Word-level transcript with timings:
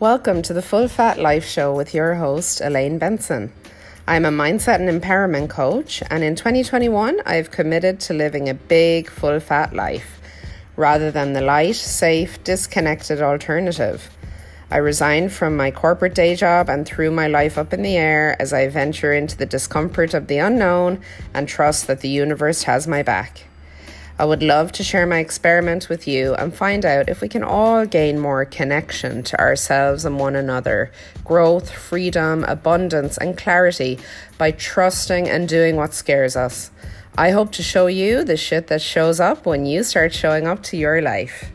Welcome 0.00 0.42
to 0.42 0.52
the 0.52 0.60
Full 0.60 0.88
Fat 0.88 1.20
Life 1.20 1.46
Show 1.46 1.72
with 1.72 1.94
your 1.94 2.16
host, 2.16 2.60
Elaine 2.60 2.98
Benson. 2.98 3.52
I'm 4.08 4.24
a 4.24 4.30
mindset 4.30 4.80
and 4.80 5.00
empowerment 5.00 5.50
coach, 5.50 6.02
and 6.10 6.24
in 6.24 6.34
2021, 6.34 7.20
I've 7.24 7.52
committed 7.52 8.00
to 8.00 8.12
living 8.12 8.48
a 8.48 8.54
big, 8.54 9.08
full 9.08 9.38
fat 9.38 9.72
life 9.72 10.20
rather 10.74 11.12
than 11.12 11.32
the 11.32 11.40
light, 11.40 11.76
safe, 11.76 12.42
disconnected 12.42 13.22
alternative. 13.22 14.10
I 14.68 14.78
resigned 14.78 15.32
from 15.32 15.56
my 15.56 15.70
corporate 15.70 16.16
day 16.16 16.34
job 16.34 16.68
and 16.68 16.84
threw 16.84 17.12
my 17.12 17.28
life 17.28 17.56
up 17.56 17.72
in 17.72 17.82
the 17.82 17.96
air 17.96 18.34
as 18.42 18.52
I 18.52 18.66
venture 18.66 19.12
into 19.12 19.36
the 19.36 19.46
discomfort 19.46 20.12
of 20.12 20.26
the 20.26 20.38
unknown 20.38 21.02
and 21.32 21.46
trust 21.46 21.86
that 21.86 22.00
the 22.00 22.08
universe 22.08 22.64
has 22.64 22.88
my 22.88 23.04
back. 23.04 23.46
I 24.16 24.24
would 24.24 24.44
love 24.44 24.70
to 24.72 24.84
share 24.84 25.08
my 25.08 25.18
experiment 25.18 25.88
with 25.88 26.06
you 26.06 26.34
and 26.36 26.54
find 26.54 26.86
out 26.86 27.08
if 27.08 27.20
we 27.20 27.28
can 27.28 27.42
all 27.42 27.84
gain 27.84 28.20
more 28.20 28.44
connection 28.44 29.24
to 29.24 29.40
ourselves 29.40 30.04
and 30.04 30.20
one 30.20 30.36
another, 30.36 30.92
growth, 31.24 31.68
freedom, 31.68 32.44
abundance, 32.44 33.18
and 33.18 33.36
clarity 33.36 33.98
by 34.38 34.52
trusting 34.52 35.28
and 35.28 35.48
doing 35.48 35.74
what 35.74 35.94
scares 35.94 36.36
us. 36.36 36.70
I 37.18 37.32
hope 37.32 37.50
to 37.52 37.62
show 37.64 37.88
you 37.88 38.22
the 38.22 38.36
shit 38.36 38.68
that 38.68 38.80
shows 38.80 39.18
up 39.18 39.46
when 39.46 39.66
you 39.66 39.82
start 39.82 40.14
showing 40.14 40.46
up 40.46 40.62
to 40.64 40.76
your 40.76 41.02
life. 41.02 41.50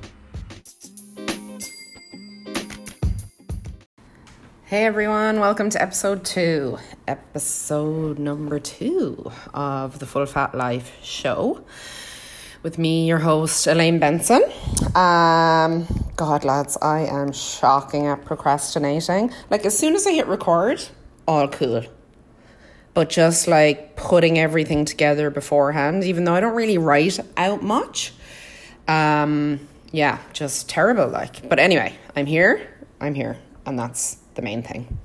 Hey 4.65 4.83
everyone, 4.85 5.39
welcome 5.39 5.69
to 5.69 5.81
episode 5.81 6.25
two, 6.25 6.77
episode 7.07 8.19
number 8.19 8.59
two 8.59 9.31
of 9.53 9.99
the 9.99 10.05
Full 10.05 10.25
Fat 10.25 10.53
Life 10.53 10.97
show 11.01 11.63
with 12.63 12.77
me, 12.77 13.07
your 13.07 13.19
host, 13.19 13.67
Elaine 13.67 13.99
Benson. 13.99 14.43
Um, 14.95 15.87
God, 16.15 16.43
lads, 16.43 16.77
I 16.81 17.01
am 17.01 17.31
shocking 17.31 18.07
at 18.07 18.25
procrastinating. 18.25 19.31
Like, 19.49 19.65
as 19.65 19.77
soon 19.77 19.95
as 19.95 20.05
I 20.05 20.11
hit 20.11 20.27
record, 20.27 20.83
all 21.27 21.47
cool. 21.47 21.83
But 22.93 23.09
just 23.09 23.47
like 23.47 23.95
putting 23.95 24.37
everything 24.39 24.83
together 24.83 25.29
beforehand, 25.29 26.03
even 26.03 26.23
though 26.25 26.33
I 26.33 26.39
don't 26.39 26.55
really 26.55 26.77
write 26.77 27.19
out 27.37 27.63
much, 27.63 28.13
um, 28.87 29.59
yeah, 29.91 30.19
just 30.33 30.67
terrible. 30.67 31.07
Like, 31.07 31.47
but 31.47 31.59
anyway, 31.59 31.95
I'm 32.15 32.25
here, 32.25 32.67
I'm 32.99 33.13
here, 33.13 33.37
and 33.65 33.79
that's 33.79 34.17
the 34.35 34.41
main 34.41 34.63
thing. 34.63 34.97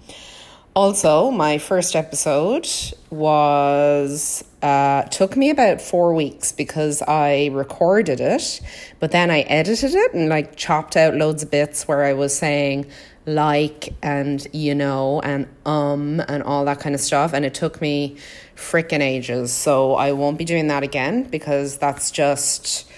Also, 0.75 1.31
my 1.31 1.59
first 1.59 1.95
episode 1.95 2.67
was 3.11 4.43
uh, 4.65 5.03
took 5.09 5.37
me 5.37 5.51
about 5.51 5.79
four 5.83 6.15
weeks 6.15 6.51
because 6.51 7.03
I 7.03 7.51
recorded 7.53 8.19
it, 8.19 8.63
but 8.99 9.11
then 9.11 9.31
I 9.31 9.41
edited 9.41 9.95
it 9.95 10.15
and 10.15 10.31
like 10.31 10.57
chopped 10.57 10.97
out 10.97 11.15
loads 11.15 11.43
of 11.43 11.51
bits 11.51 11.87
where 11.87 12.03
I 12.03 12.15
was 12.15 12.35
saying 12.35 12.87
like 13.27 13.95
and 14.03 14.47
you 14.53 14.75
know 14.75 15.21
and 15.21 15.47
um 15.65 16.21
and 16.29 16.43
all 16.43 16.65
that 16.65 16.81
kind 16.81 16.95
of 16.95 17.01
stuff, 17.03 17.35
and 17.35 17.45
it 17.45 17.53
took 17.53 17.83
me 17.83 18.17
freaking 18.57 19.03
ages. 19.03 19.53
So 19.53 19.97
I 19.97 20.13
won't 20.13 20.39
be 20.39 20.47
doing 20.47 20.69
that 20.69 20.83
again 20.83 21.25
because 21.25 21.77
that's 21.77 22.11
just 22.11 22.91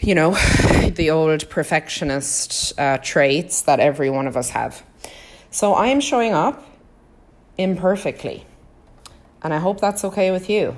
you 0.00 0.14
know 0.14 0.30
the 0.94 1.10
old 1.10 1.50
perfectionist 1.50 2.72
uh, 2.80 2.96
traits 3.02 3.62
that 3.62 3.80
every 3.80 4.08
one 4.08 4.26
of 4.26 4.34
us 4.34 4.48
have. 4.48 4.82
So 5.50 5.74
I 5.74 5.88
am 5.88 6.00
showing 6.00 6.32
up 6.32 6.64
imperfectly. 7.58 8.46
And 9.42 9.54
I 9.54 9.58
hope 9.58 9.80
that's 9.80 10.04
okay 10.04 10.30
with 10.30 10.50
you. 10.50 10.76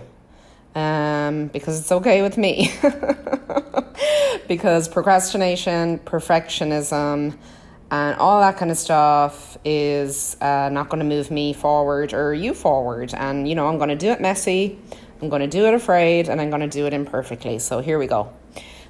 Um, 0.74 1.48
because 1.48 1.80
it's 1.80 1.90
okay 1.90 2.22
with 2.22 2.38
me. 2.38 2.72
because 4.48 4.88
procrastination, 4.88 5.98
perfectionism, 6.00 7.36
and 7.90 8.16
all 8.16 8.40
that 8.40 8.56
kind 8.56 8.70
of 8.70 8.78
stuff 8.78 9.58
is 9.64 10.36
uh, 10.40 10.68
not 10.70 10.88
going 10.88 11.00
to 11.00 11.04
move 11.04 11.30
me 11.30 11.52
forward 11.52 12.14
or 12.14 12.32
you 12.32 12.54
forward. 12.54 13.12
And, 13.14 13.48
you 13.48 13.54
know, 13.54 13.66
I'm 13.66 13.78
going 13.78 13.88
to 13.88 13.96
do 13.96 14.10
it 14.10 14.20
messy, 14.20 14.78
I'm 15.20 15.28
going 15.28 15.42
to 15.42 15.48
do 15.48 15.66
it 15.66 15.74
afraid, 15.74 16.28
and 16.28 16.40
I'm 16.40 16.50
going 16.50 16.62
to 16.62 16.68
do 16.68 16.86
it 16.86 16.92
imperfectly. 16.92 17.58
So 17.58 17.80
here 17.80 17.98
we 17.98 18.06
go. 18.06 18.32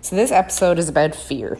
So 0.02 0.16
this 0.16 0.30
episode 0.30 0.78
is 0.78 0.88
about 0.88 1.14
fear. 1.14 1.58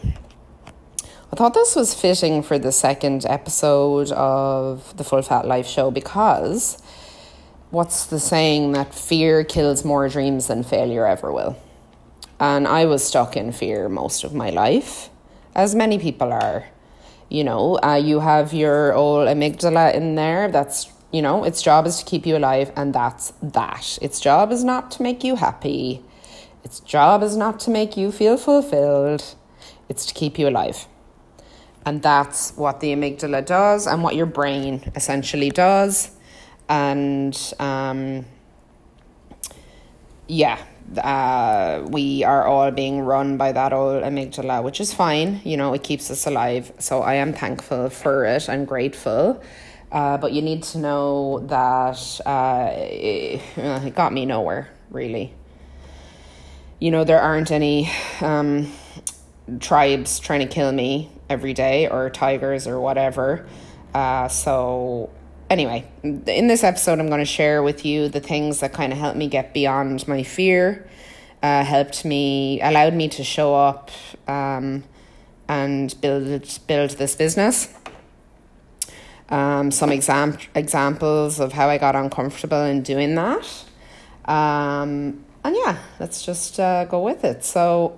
I 1.33 1.35
thought 1.35 1.53
this 1.53 1.75
was 1.75 1.93
fitting 1.93 2.43
for 2.43 2.59
the 2.59 2.71
second 2.71 3.25
episode 3.25 4.11
of 4.11 4.95
the 4.97 5.03
Full 5.03 5.21
Fat 5.21 5.47
Life 5.47 5.67
show 5.67 5.89
because 5.89 6.81
what's 7.71 8.05
the 8.05 8.19
saying 8.19 8.73
that 8.73 8.93
fear 8.93 9.43
kills 9.43 9.83
more 9.83 10.07
dreams 10.09 10.47
than 10.47 10.63
failure 10.63 11.07
ever 11.07 11.31
will? 11.31 11.57
And 12.39 12.67
I 12.67 12.85
was 12.85 13.03
stuck 13.03 13.37
in 13.37 13.51
fear 13.51 13.87
most 13.87 14.23
of 14.23 14.33
my 14.33 14.49
life, 14.49 15.09
as 15.55 15.73
many 15.73 15.97
people 15.97 16.31
are. 16.33 16.65
You 17.29 17.45
know, 17.45 17.79
uh, 17.81 17.95
you 17.95 18.19
have 18.19 18.53
your 18.53 18.93
old 18.93 19.27
amygdala 19.27 19.95
in 19.95 20.15
there 20.15 20.51
that's, 20.51 20.91
you 21.13 21.21
know, 21.21 21.45
its 21.45 21.61
job 21.61 21.87
is 21.87 21.99
to 21.99 22.05
keep 22.05 22.25
you 22.25 22.35
alive, 22.35 22.71
and 22.75 22.93
that's 22.93 23.31
that. 23.41 23.97
Its 24.01 24.19
job 24.19 24.51
is 24.51 24.65
not 24.65 24.91
to 24.91 25.03
make 25.03 25.23
you 25.23 25.37
happy, 25.37 26.03
its 26.65 26.81
job 26.81 27.23
is 27.23 27.37
not 27.37 27.59
to 27.61 27.71
make 27.71 27.95
you 27.95 28.11
feel 28.11 28.37
fulfilled, 28.37 29.35
it's 29.87 30.05
to 30.07 30.13
keep 30.13 30.37
you 30.37 30.49
alive. 30.49 30.87
And 31.85 32.03
that's 32.03 32.51
what 32.57 32.81
the 32.81 32.93
amygdala 32.93 33.45
does 33.45 33.87
and 33.87 34.03
what 34.03 34.15
your 34.15 34.25
brain 34.27 34.91
essentially 34.95 35.49
does. 35.49 36.11
And 36.71 37.37
um, 37.59 38.25
yeah, 40.27 40.57
uh, 40.97 41.85
we 41.89 42.23
are 42.23 42.47
all 42.47 42.71
being 42.71 43.01
run 43.01 43.35
by 43.35 43.51
that 43.51 43.73
old 43.73 44.03
amygdala, 44.03 44.63
which 44.63 44.79
is 44.79 44.93
fine. 44.93 45.41
You 45.43 45.57
know, 45.57 45.73
it 45.73 45.83
keeps 45.83 46.09
us 46.09 46.25
alive. 46.25 46.71
So 46.79 47.01
I 47.01 47.15
am 47.15 47.33
thankful 47.33 47.89
for 47.89 48.23
it 48.23 48.47
and 48.47 48.65
grateful. 48.65 49.43
Uh, 49.91 50.17
but 50.17 50.31
you 50.31 50.41
need 50.41 50.63
to 50.63 50.77
know 50.77 51.39
that 51.47 52.21
uh, 52.25 52.69
it, 52.73 53.41
it, 53.57 53.93
got 53.93 54.13
me 54.13 54.25
nowhere, 54.25 54.69
really. 54.89 55.33
You 56.79 56.91
know, 56.91 57.03
there 57.03 57.19
aren't 57.19 57.51
any 57.51 57.91
um, 58.21 58.71
tribes 59.59 60.19
trying 60.19 60.39
to 60.39 60.47
kill 60.47 60.71
me 60.71 61.11
every 61.29 61.53
day 61.53 61.89
or 61.89 62.09
tigers 62.09 62.65
or 62.65 62.79
whatever. 62.79 63.45
Uh, 63.93 64.29
so, 64.29 65.09
anyway, 65.51 65.85
in 66.01 66.47
this 66.47 66.63
episode, 66.63 66.99
I'm 66.99 67.07
going 67.07 67.19
to 67.19 67.25
share 67.25 67.61
with 67.61 67.85
you 67.85 68.07
the 68.07 68.21
things 68.21 68.61
that 68.61 68.73
kind 68.73 68.91
of 68.93 68.97
helped 68.97 69.17
me 69.17 69.27
get 69.27 69.53
beyond 69.53 70.07
my 70.07 70.23
fear, 70.23 70.87
uh, 71.43 71.63
helped 71.63 72.05
me, 72.05 72.61
allowed 72.61 72.93
me 72.93 73.09
to 73.09 73.23
show 73.23 73.53
up 73.53 73.91
um, 74.27 74.83
and 75.47 75.93
build 76.01 76.59
build 76.65 76.91
this 76.91 77.15
business. 77.15 77.73
Um, 79.29 79.71
some 79.71 79.91
exam- 79.91 80.37
examples 80.55 81.39
of 81.39 81.53
how 81.53 81.69
I 81.69 81.77
got 81.77 81.95
uncomfortable 81.95 82.63
in 82.63 82.81
doing 82.81 83.15
that. 83.15 83.45
Um, 84.25 85.23
and 85.43 85.55
yeah, 85.55 85.77
let's 85.99 86.25
just 86.25 86.59
uh, 86.59 86.85
go 86.85 87.01
with 87.01 87.23
it. 87.23 87.43
So, 87.45 87.97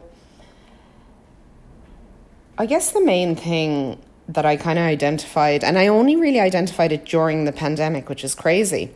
I 2.58 2.68
guess 2.68 2.92
the 2.92 3.03
main 3.03 3.36
thing 3.36 4.00
that 4.28 4.46
I 4.46 4.56
kind 4.56 4.80
of 4.80 4.86
identified, 4.86 5.64
and 5.64 5.78
I 5.78 5.88
only 5.88 6.16
really 6.16 6.40
identified 6.40 6.92
it 6.92 7.06
during 7.06 7.46
the 7.46 7.52
pandemic, 7.52 8.10
which 8.10 8.24
is 8.24 8.36
crazy, 8.36 8.92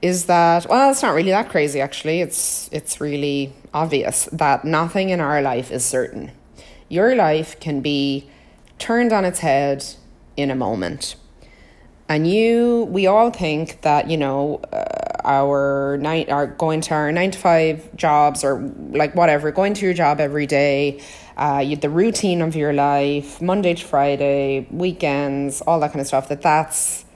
is 0.00 0.26
that 0.26 0.66
well, 0.68 0.90
it's 0.90 1.02
not 1.02 1.14
really 1.14 1.30
that 1.30 1.48
crazy 1.48 1.80
actually. 1.80 2.20
It's 2.20 2.68
it's 2.72 3.00
really 3.00 3.52
obvious 3.74 4.26
that 4.32 4.64
nothing 4.64 5.10
in 5.10 5.20
our 5.20 5.42
life 5.42 5.70
is 5.70 5.84
certain. 5.84 6.32
Your 6.88 7.14
life 7.14 7.60
can 7.60 7.80
be 7.80 8.28
turned 8.78 9.12
on 9.12 9.24
its 9.24 9.40
head 9.40 9.84
in 10.36 10.50
a 10.50 10.56
moment. 10.56 11.16
And 12.08 12.26
you, 12.26 12.88
we 12.90 13.06
all 13.06 13.30
think 13.30 13.82
that, 13.82 14.10
you 14.10 14.16
know, 14.16 14.60
uh, 14.72 14.84
our 15.24 15.96
night, 16.00 16.28
our 16.28 16.48
going 16.48 16.80
to 16.80 16.94
our 16.94 17.12
nine 17.12 17.30
to 17.30 17.38
five 17.38 17.94
jobs 17.94 18.42
or 18.42 18.60
like 18.90 19.14
whatever, 19.14 19.52
going 19.52 19.74
to 19.74 19.84
your 19.84 19.94
job 19.94 20.18
every 20.18 20.46
day, 20.46 21.00
uh, 21.40 21.58
you, 21.64 21.74
the 21.74 21.88
routine 21.88 22.42
of 22.42 22.54
your 22.54 22.74
life, 22.74 23.40
Monday 23.40 23.74
to 23.74 23.86
Friday, 23.86 24.66
weekends, 24.70 25.62
all 25.62 25.80
that 25.80 25.88
kind 25.88 26.02
of 26.02 26.06
stuff, 26.06 26.28
that 26.28 26.42
that's 26.42 27.06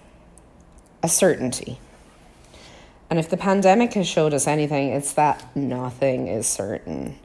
a 1.02 1.08
certainty. 1.08 1.78
And 3.10 3.18
if 3.18 3.28
the 3.28 3.36
pandemic 3.36 3.92
has 3.92 4.08
showed 4.08 4.32
us 4.32 4.46
anything, 4.46 4.88
it's 4.88 5.12
that 5.12 5.54
nothing 5.54 6.26
is 6.26 6.46
certain. 6.46 7.18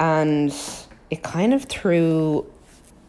And 0.00 0.52
it 1.10 1.22
kind 1.22 1.52
of 1.52 1.64
threw 1.64 2.50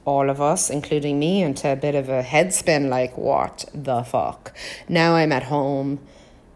all 0.03 0.29
of 0.29 0.41
us, 0.41 0.69
including 0.69 1.17
me, 1.17 1.41
into 1.41 1.71
a 1.71 1.75
bit 1.77 1.95
of 1.95 2.09
a 2.09 2.21
headspin 2.21 2.89
like, 2.89 3.17
what 3.17 3.63
the 3.73 4.03
fuck? 4.03 4.55
Now 4.89 5.15
I'm 5.15 5.31
at 5.31 5.43
home, 5.43 5.99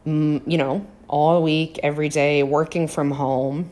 you 0.05 0.57
know, 0.57 0.85
all 1.07 1.41
week, 1.41 1.79
every 1.81 2.09
day, 2.09 2.43
working 2.43 2.87
from 2.89 3.11
home 3.11 3.71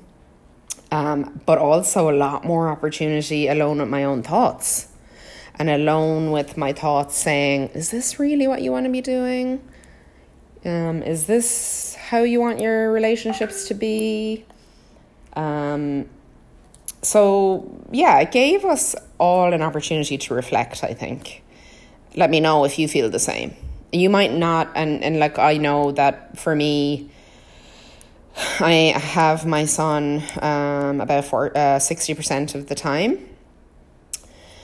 um, 0.91 1.41
but 1.45 1.57
also 1.57 2.09
a 2.09 2.15
lot 2.15 2.45
more 2.45 2.69
opportunity 2.69 3.47
alone 3.47 3.79
with 3.79 3.89
my 3.89 4.03
own 4.03 4.23
thoughts 4.23 4.87
and 5.59 5.69
alone 5.69 6.31
with 6.31 6.55
my 6.57 6.71
thoughts 6.71 7.15
saying, 7.17 7.69
is 7.69 7.91
this 7.91 8.19
really 8.19 8.47
what 8.47 8.61
you 8.61 8.71
want 8.71 8.85
to 8.85 8.91
be 8.91 9.01
doing? 9.01 9.61
Um, 10.65 11.01
is 11.03 11.25
this 11.25 11.95
how 11.95 12.19
you 12.19 12.39
want 12.39 12.59
your 12.59 12.91
relationships 12.91 13.67
to 13.67 13.73
be? 13.73 14.45
Um, 15.33 16.07
so, 17.01 17.79
yeah, 17.91 18.19
it 18.19 18.31
gave 18.31 18.65
us 18.65 18.95
all 19.17 19.53
an 19.53 19.61
opportunity 19.61 20.17
to 20.17 20.33
reflect, 20.33 20.83
I 20.83 20.93
think. 20.93 21.43
let 22.15 22.29
me 22.29 22.39
know 22.39 22.65
if 22.65 22.79
you 22.79 22.87
feel 22.87 23.09
the 23.09 23.19
same. 23.19 23.55
You 23.91 24.09
might 24.09 24.33
not, 24.33 24.69
and, 24.75 25.03
and 25.03 25.19
like 25.19 25.37
I 25.39 25.57
know 25.57 25.91
that 25.93 26.37
for 26.37 26.55
me, 26.55 27.09
I 28.59 28.93
have 28.97 29.45
my 29.45 29.65
son 29.65 30.23
um, 30.41 31.01
about 31.01 31.25
for, 31.25 31.55
uh, 31.55 31.77
60% 31.77 32.55
of 32.55 32.67
the 32.67 32.75
time. 32.75 33.19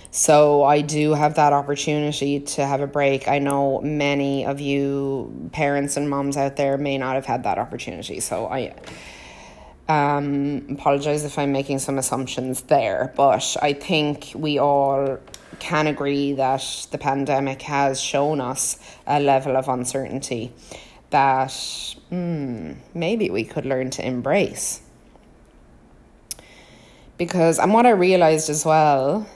So 0.09 0.63
I 0.63 0.81
do 0.81 1.13
have 1.13 1.35
that 1.35 1.53
opportunity 1.53 2.39
to 2.39 2.65
have 2.65 2.81
a 2.81 2.87
break. 2.87 3.27
I 3.27 3.39
know 3.39 3.81
many 3.81 4.45
of 4.45 4.59
you 4.59 5.49
parents 5.51 5.97
and 5.97 6.09
moms 6.09 6.37
out 6.37 6.55
there 6.55 6.77
may 6.77 6.97
not 6.97 7.15
have 7.15 7.25
had 7.25 7.43
that 7.43 7.57
opportunity. 7.57 8.19
So 8.19 8.47
I 8.47 8.75
um, 9.89 10.65
apologize 10.69 11.23
if 11.23 11.37
I'm 11.37 11.51
making 11.51 11.79
some 11.79 11.97
assumptions 11.97 12.61
there, 12.61 13.11
but 13.15 13.57
I 13.61 13.73
think 13.73 14.31
we 14.35 14.59
all 14.59 15.19
can 15.59 15.87
agree 15.87 16.33
that 16.33 16.87
the 16.91 16.97
pandemic 16.97 17.61
has 17.63 18.01
shown 18.01 18.41
us 18.41 18.77
a 19.05 19.19
level 19.19 19.55
of 19.55 19.67
uncertainty 19.67 20.51
that 21.13 21.49
mm, 22.11 22.75
maybe 22.93 23.29
we 23.29 23.43
could 23.43 23.65
learn 23.65 23.91
to 23.91 24.05
embrace. 24.05 24.81
Because, 27.17 27.59
and 27.59 27.71
what 27.71 27.85
I 27.85 27.91
realized 27.91 28.49
as 28.49 28.65
well 28.65 29.29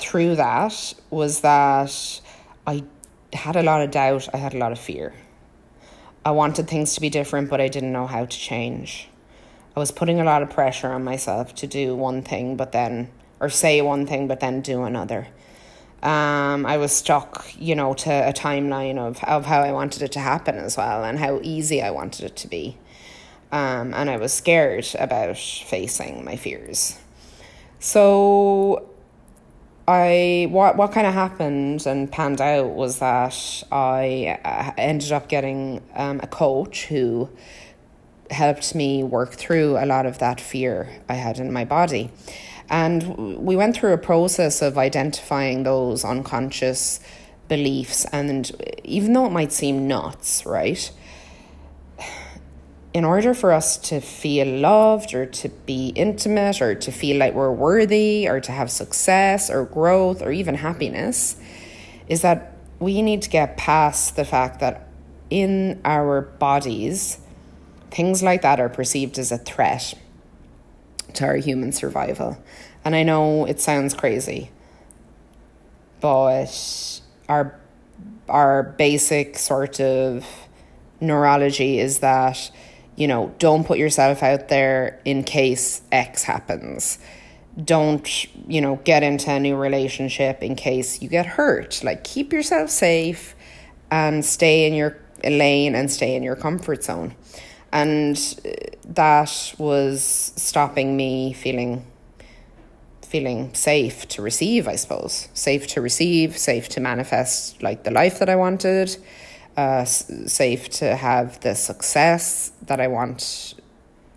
through 0.00 0.34
that 0.36 0.94
was 1.08 1.40
that 1.40 2.20
I 2.66 2.82
had 3.32 3.54
a 3.54 3.62
lot 3.62 3.82
of 3.82 3.92
doubt, 3.92 4.28
I 4.34 4.38
had 4.38 4.52
a 4.52 4.58
lot 4.58 4.72
of 4.72 4.78
fear. 4.78 5.14
I 6.24 6.32
wanted 6.32 6.68
things 6.68 6.94
to 6.94 7.00
be 7.00 7.10
different, 7.10 7.48
but 7.48 7.60
I 7.60 7.68
didn't 7.68 7.92
know 7.92 8.08
how 8.08 8.24
to 8.24 8.36
change. 8.36 9.08
I 9.76 9.78
was 9.78 9.92
putting 9.92 10.20
a 10.20 10.24
lot 10.24 10.42
of 10.42 10.50
pressure 10.50 10.88
on 10.92 11.04
myself 11.04 11.54
to 11.56 11.68
do 11.68 11.94
one 11.94 12.22
thing, 12.22 12.56
but 12.56 12.72
then, 12.72 13.08
or 13.38 13.48
say 13.48 13.80
one 13.82 14.04
thing, 14.04 14.26
but 14.26 14.40
then 14.40 14.62
do 14.62 14.82
another. 14.82 15.28
Um, 16.02 16.64
I 16.64 16.78
was 16.78 16.92
stuck, 16.92 17.52
you 17.58 17.74
know, 17.74 17.92
to 17.94 18.10
a 18.10 18.32
timeline 18.32 18.96
of, 18.96 19.22
of 19.24 19.44
how 19.44 19.60
I 19.60 19.72
wanted 19.72 20.02
it 20.02 20.12
to 20.12 20.20
happen 20.20 20.56
as 20.56 20.76
well 20.76 21.04
and 21.04 21.18
how 21.18 21.40
easy 21.42 21.82
I 21.82 21.90
wanted 21.90 22.24
it 22.24 22.36
to 22.36 22.48
be. 22.48 22.78
Um, 23.52 23.92
and 23.92 24.08
I 24.08 24.16
was 24.16 24.32
scared 24.32 24.86
about 24.98 25.36
facing 25.36 26.24
my 26.24 26.36
fears. 26.36 26.98
So 27.80 28.88
I 29.88 30.46
what 30.50 30.76
what 30.76 30.92
kind 30.92 31.06
of 31.06 31.14
happened 31.14 31.84
and 31.86 32.10
panned 32.10 32.40
out 32.40 32.74
was 32.74 33.00
that 33.00 33.64
I 33.72 34.38
uh, 34.44 34.72
ended 34.78 35.10
up 35.10 35.28
getting 35.28 35.82
um, 35.94 36.20
a 36.22 36.26
coach 36.26 36.86
who 36.86 37.28
helped 38.30 38.74
me 38.74 39.02
work 39.02 39.32
through 39.32 39.76
a 39.76 39.86
lot 39.86 40.06
of 40.06 40.18
that 40.18 40.40
fear 40.40 40.88
I 41.08 41.14
had 41.14 41.38
in 41.38 41.52
my 41.52 41.64
body. 41.64 42.10
And 42.70 43.36
we 43.38 43.56
went 43.56 43.76
through 43.76 43.92
a 43.92 43.98
process 43.98 44.62
of 44.62 44.78
identifying 44.78 45.64
those 45.64 46.04
unconscious 46.04 47.00
beliefs. 47.48 48.06
And 48.12 48.50
even 48.84 49.12
though 49.12 49.26
it 49.26 49.32
might 49.32 49.52
seem 49.52 49.88
nuts, 49.88 50.46
right? 50.46 50.90
in 52.92 53.04
order 53.04 53.34
for 53.34 53.52
us 53.52 53.76
to 53.76 54.00
feel 54.00 54.46
loved 54.46 55.14
or 55.14 55.24
to 55.24 55.48
be 55.48 55.88
intimate 55.94 56.60
or 56.60 56.74
to 56.74 56.90
feel 56.90 57.16
like 57.18 57.34
we're 57.34 57.52
worthy 57.52 58.28
or 58.28 58.40
to 58.40 58.50
have 58.50 58.70
success 58.70 59.48
or 59.48 59.64
growth 59.64 60.22
or 60.22 60.32
even 60.32 60.56
happiness, 60.56 61.36
is 62.08 62.22
that 62.22 62.56
we 62.80 63.00
need 63.02 63.22
to 63.22 63.30
get 63.30 63.56
past 63.56 64.16
the 64.16 64.24
fact 64.24 64.58
that 64.60 64.88
in 65.28 65.80
our 65.84 66.22
bodies, 66.22 67.18
things 67.92 68.22
like 68.22 68.42
that 68.42 68.58
are 68.58 68.68
perceived 68.68 69.18
as 69.18 69.30
a 69.30 69.38
threat 69.38 69.94
to 71.14 71.24
our 71.24 71.36
human 71.36 71.72
survival. 71.72 72.42
And 72.84 72.94
I 72.94 73.02
know 73.02 73.44
it 73.46 73.60
sounds 73.60 73.94
crazy, 73.94 74.50
but 76.00 77.00
our 77.28 77.56
our 78.28 78.62
basic 78.62 79.36
sort 79.38 79.80
of 79.80 80.24
neurology 81.00 81.78
is 81.80 81.98
that 81.98 82.50
you 83.00 83.08
know, 83.08 83.34
don't 83.38 83.66
put 83.66 83.78
yourself 83.78 84.22
out 84.22 84.48
there 84.48 85.00
in 85.06 85.24
case 85.24 85.80
X 85.90 86.22
happens. 86.22 86.98
Don't, 87.64 88.06
you 88.46 88.60
know, 88.60 88.76
get 88.84 89.02
into 89.02 89.30
a 89.30 89.40
new 89.40 89.56
relationship 89.56 90.42
in 90.42 90.54
case 90.54 91.00
you 91.00 91.08
get 91.08 91.24
hurt. 91.24 91.82
Like, 91.82 92.04
keep 92.04 92.30
yourself 92.30 92.68
safe 92.68 93.34
and 93.90 94.22
stay 94.22 94.66
in 94.66 94.74
your 94.74 94.98
lane 95.24 95.74
and 95.74 95.90
stay 95.90 96.14
in 96.14 96.22
your 96.22 96.36
comfort 96.36 96.84
zone. 96.84 97.14
And 97.72 98.16
that 98.84 99.54
was 99.58 100.32
stopping 100.36 100.96
me 100.96 101.32
feeling 101.32 101.86
feeling 103.02 103.52
safe 103.54 104.06
to 104.06 104.22
receive, 104.22 104.68
I 104.68 104.76
suppose. 104.76 105.28
Safe 105.34 105.66
to 105.68 105.80
receive, 105.80 106.38
safe 106.38 106.68
to 106.70 106.80
manifest 106.80 107.60
like 107.60 107.82
the 107.82 107.90
life 107.90 108.20
that 108.20 108.28
I 108.28 108.36
wanted 108.36 108.96
uh, 109.56 109.84
safe 109.84 110.68
to 110.68 110.96
have 110.96 111.40
the 111.40 111.54
success 111.54 112.52
that 112.62 112.80
I 112.80 112.88
want 112.88 113.54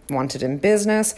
wanted 0.10 0.44
in 0.44 0.58
business. 0.58 1.16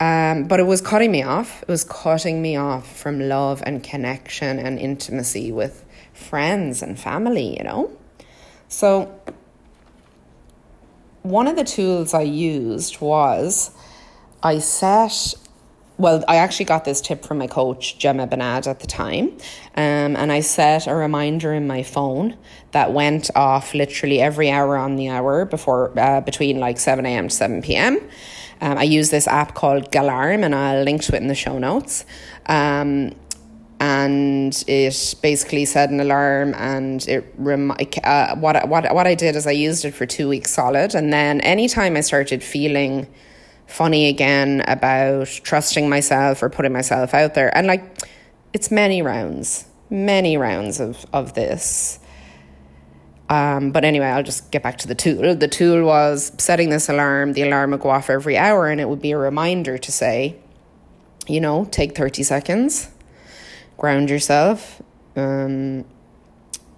Um, 0.00 0.48
but 0.48 0.60
it 0.60 0.64
was 0.64 0.80
cutting 0.80 1.12
me 1.12 1.22
off. 1.22 1.62
It 1.62 1.68
was 1.68 1.84
cutting 1.84 2.40
me 2.40 2.56
off 2.56 2.86
from 2.96 3.20
love 3.20 3.62
and 3.66 3.82
connection 3.82 4.58
and 4.58 4.78
intimacy 4.78 5.52
with 5.52 5.84
friends 6.12 6.82
and 6.82 6.98
family, 6.98 7.56
you 7.58 7.64
know? 7.64 7.90
So, 8.68 9.14
one 11.22 11.46
of 11.46 11.56
the 11.56 11.64
tools 11.64 12.14
I 12.14 12.22
used 12.22 13.00
was 13.00 13.70
I 14.42 14.58
set 14.58 15.34
well, 16.00 16.24
I 16.26 16.36
actually 16.36 16.64
got 16.64 16.86
this 16.86 17.02
tip 17.02 17.26
from 17.26 17.36
my 17.36 17.46
coach, 17.46 17.98
Gemma 17.98 18.26
Benad, 18.26 18.66
at 18.66 18.80
the 18.80 18.86
time. 18.86 19.36
Um, 19.76 20.16
and 20.16 20.32
I 20.32 20.40
set 20.40 20.86
a 20.86 20.94
reminder 20.94 21.52
in 21.52 21.66
my 21.66 21.82
phone 21.82 22.38
that 22.72 22.94
went 22.94 23.30
off 23.36 23.74
literally 23.74 24.18
every 24.18 24.50
hour 24.50 24.78
on 24.78 24.96
the 24.96 25.10
hour 25.10 25.44
before 25.44 25.92
uh, 25.98 26.22
between 26.22 26.58
like 26.58 26.78
7 26.78 27.04
a.m. 27.04 27.28
to 27.28 27.34
7 27.34 27.60
p.m. 27.60 27.98
Um, 28.62 28.78
I 28.78 28.84
use 28.84 29.10
this 29.10 29.28
app 29.28 29.54
called 29.54 29.92
Galarm, 29.92 30.42
and 30.42 30.54
I'll 30.54 30.84
link 30.84 31.02
to 31.02 31.14
it 31.14 31.20
in 31.20 31.28
the 31.28 31.34
show 31.34 31.58
notes. 31.58 32.06
Um, 32.46 33.14
and 33.80 34.62
it 34.66 35.14
basically 35.22 35.64
set 35.64 35.88
an 35.88 36.00
alarm 36.00 36.54
and 36.54 37.08
it 37.08 37.32
rem- 37.38 37.74
uh, 38.04 38.36
what, 38.36 38.68
what, 38.68 38.94
what 38.94 39.06
I 39.06 39.14
did 39.14 39.36
is 39.36 39.46
I 39.46 39.52
used 39.52 39.86
it 39.86 39.92
for 39.92 40.04
two 40.04 40.28
weeks 40.28 40.52
solid. 40.52 40.94
And 40.94 41.10
then 41.10 41.40
anytime 41.40 41.96
I 41.96 42.02
started 42.02 42.42
feeling 42.42 43.06
funny 43.66 44.08
again 44.08 44.62
about 44.66 45.28
trusting 45.28 45.88
myself 45.88 46.42
or 46.42 46.50
putting 46.50 46.72
myself 46.72 47.14
out 47.14 47.34
there. 47.34 47.56
And 47.56 47.66
like, 47.66 48.02
it's 48.52 48.70
many 48.70 49.00
rounds, 49.00 49.64
many 49.88 50.36
rounds 50.36 50.80
of, 50.80 51.06
of 51.12 51.34
this. 51.34 52.00
Um, 53.30 53.70
but 53.70 53.84
anyway, 53.84 54.06
I'll 54.06 54.24
just 54.24 54.50
get 54.50 54.62
back 54.62 54.76
to 54.78 54.88
the 54.88 54.94
tool. 54.94 55.36
The 55.36 55.48
tool 55.48 55.84
was 55.84 56.32
setting 56.38 56.68
this 56.68 56.88
alarm. 56.88 57.32
The 57.32 57.42
alarm 57.42 57.70
would 57.70 57.80
go 57.80 57.90
off 57.90 58.10
every 58.10 58.36
hour, 58.36 58.68
and 58.68 58.80
it 58.80 58.88
would 58.88 59.00
be 59.00 59.12
a 59.12 59.18
reminder 59.18 59.78
to 59.78 59.92
say, 59.92 60.36
you 61.28 61.40
know, 61.40 61.66
take 61.70 61.96
30 61.96 62.24
seconds, 62.24 62.90
ground 63.80 64.08
yourself, 64.08 64.80
um, 65.16 65.84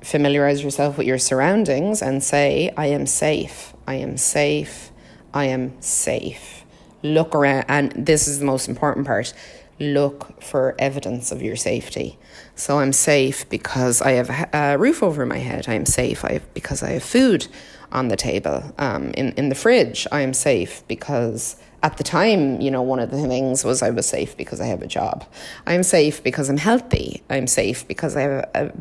familiarize 0.00 0.64
yourself 0.64 0.96
with 0.96 1.06
your 1.06 1.18
surroundings, 1.18 2.00
and 2.00 2.24
say, 2.24 2.72
I 2.76 2.86
am 2.86 3.04
safe. 3.06 3.74
I 3.86 3.96
am 3.96 4.16
safe. 4.16 4.90
I 5.34 5.44
am 5.44 5.80
safe 5.82 6.62
look 7.02 7.34
around, 7.34 7.64
and 7.68 7.92
this 7.92 8.28
is 8.28 8.38
the 8.38 8.44
most 8.44 8.68
important 8.68 9.06
part 9.06 9.34
look 9.80 10.40
for 10.40 10.76
evidence 10.78 11.32
of 11.32 11.42
your 11.42 11.56
safety. 11.56 12.16
So 12.54 12.78
I'm 12.78 12.92
safe 12.92 13.48
because 13.48 14.00
I 14.00 14.12
have 14.12 14.48
a 14.52 14.78
roof 14.78 15.02
over 15.02 15.26
my 15.26 15.38
head. 15.38 15.64
I 15.68 15.74
am 15.74 15.86
safe 15.86 16.24
I 16.24 16.34
have, 16.34 16.54
because 16.54 16.82
I 16.82 16.90
have 16.90 17.02
food 17.02 17.48
on 17.90 18.08
the 18.08 18.16
table. 18.16 18.72
Um, 18.78 19.10
in, 19.14 19.32
in 19.32 19.48
the 19.48 19.54
fridge, 19.56 20.06
I 20.12 20.20
am 20.20 20.34
safe 20.34 20.82
because 20.86 21.56
at 21.82 21.96
the 21.96 22.04
time, 22.04 22.60
you 22.60 22.70
know, 22.70 22.82
one 22.82 23.00
of 23.00 23.10
the 23.10 23.20
things 23.20 23.64
was 23.64 23.82
I 23.82 23.90
was 23.90 24.08
safe 24.08 24.36
because 24.36 24.60
I 24.60 24.66
have 24.66 24.82
a 24.82 24.86
job. 24.86 25.24
I'm 25.66 25.82
safe 25.82 26.22
because 26.22 26.48
I'm 26.48 26.58
healthy. 26.58 27.22
I'm 27.28 27.46
safe 27.46 27.86
because 27.88 28.16
I 28.16 28.22
have 28.22 28.50
a, 28.54 28.72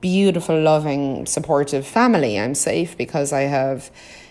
beautiful, 0.00 0.60
loving, 0.60 1.24
supportive 1.24 1.86
family. 1.86 2.38
I'm 2.38 2.54
safe 2.54 2.94
because 2.98 3.32
I 3.32 3.42
have 3.42 3.90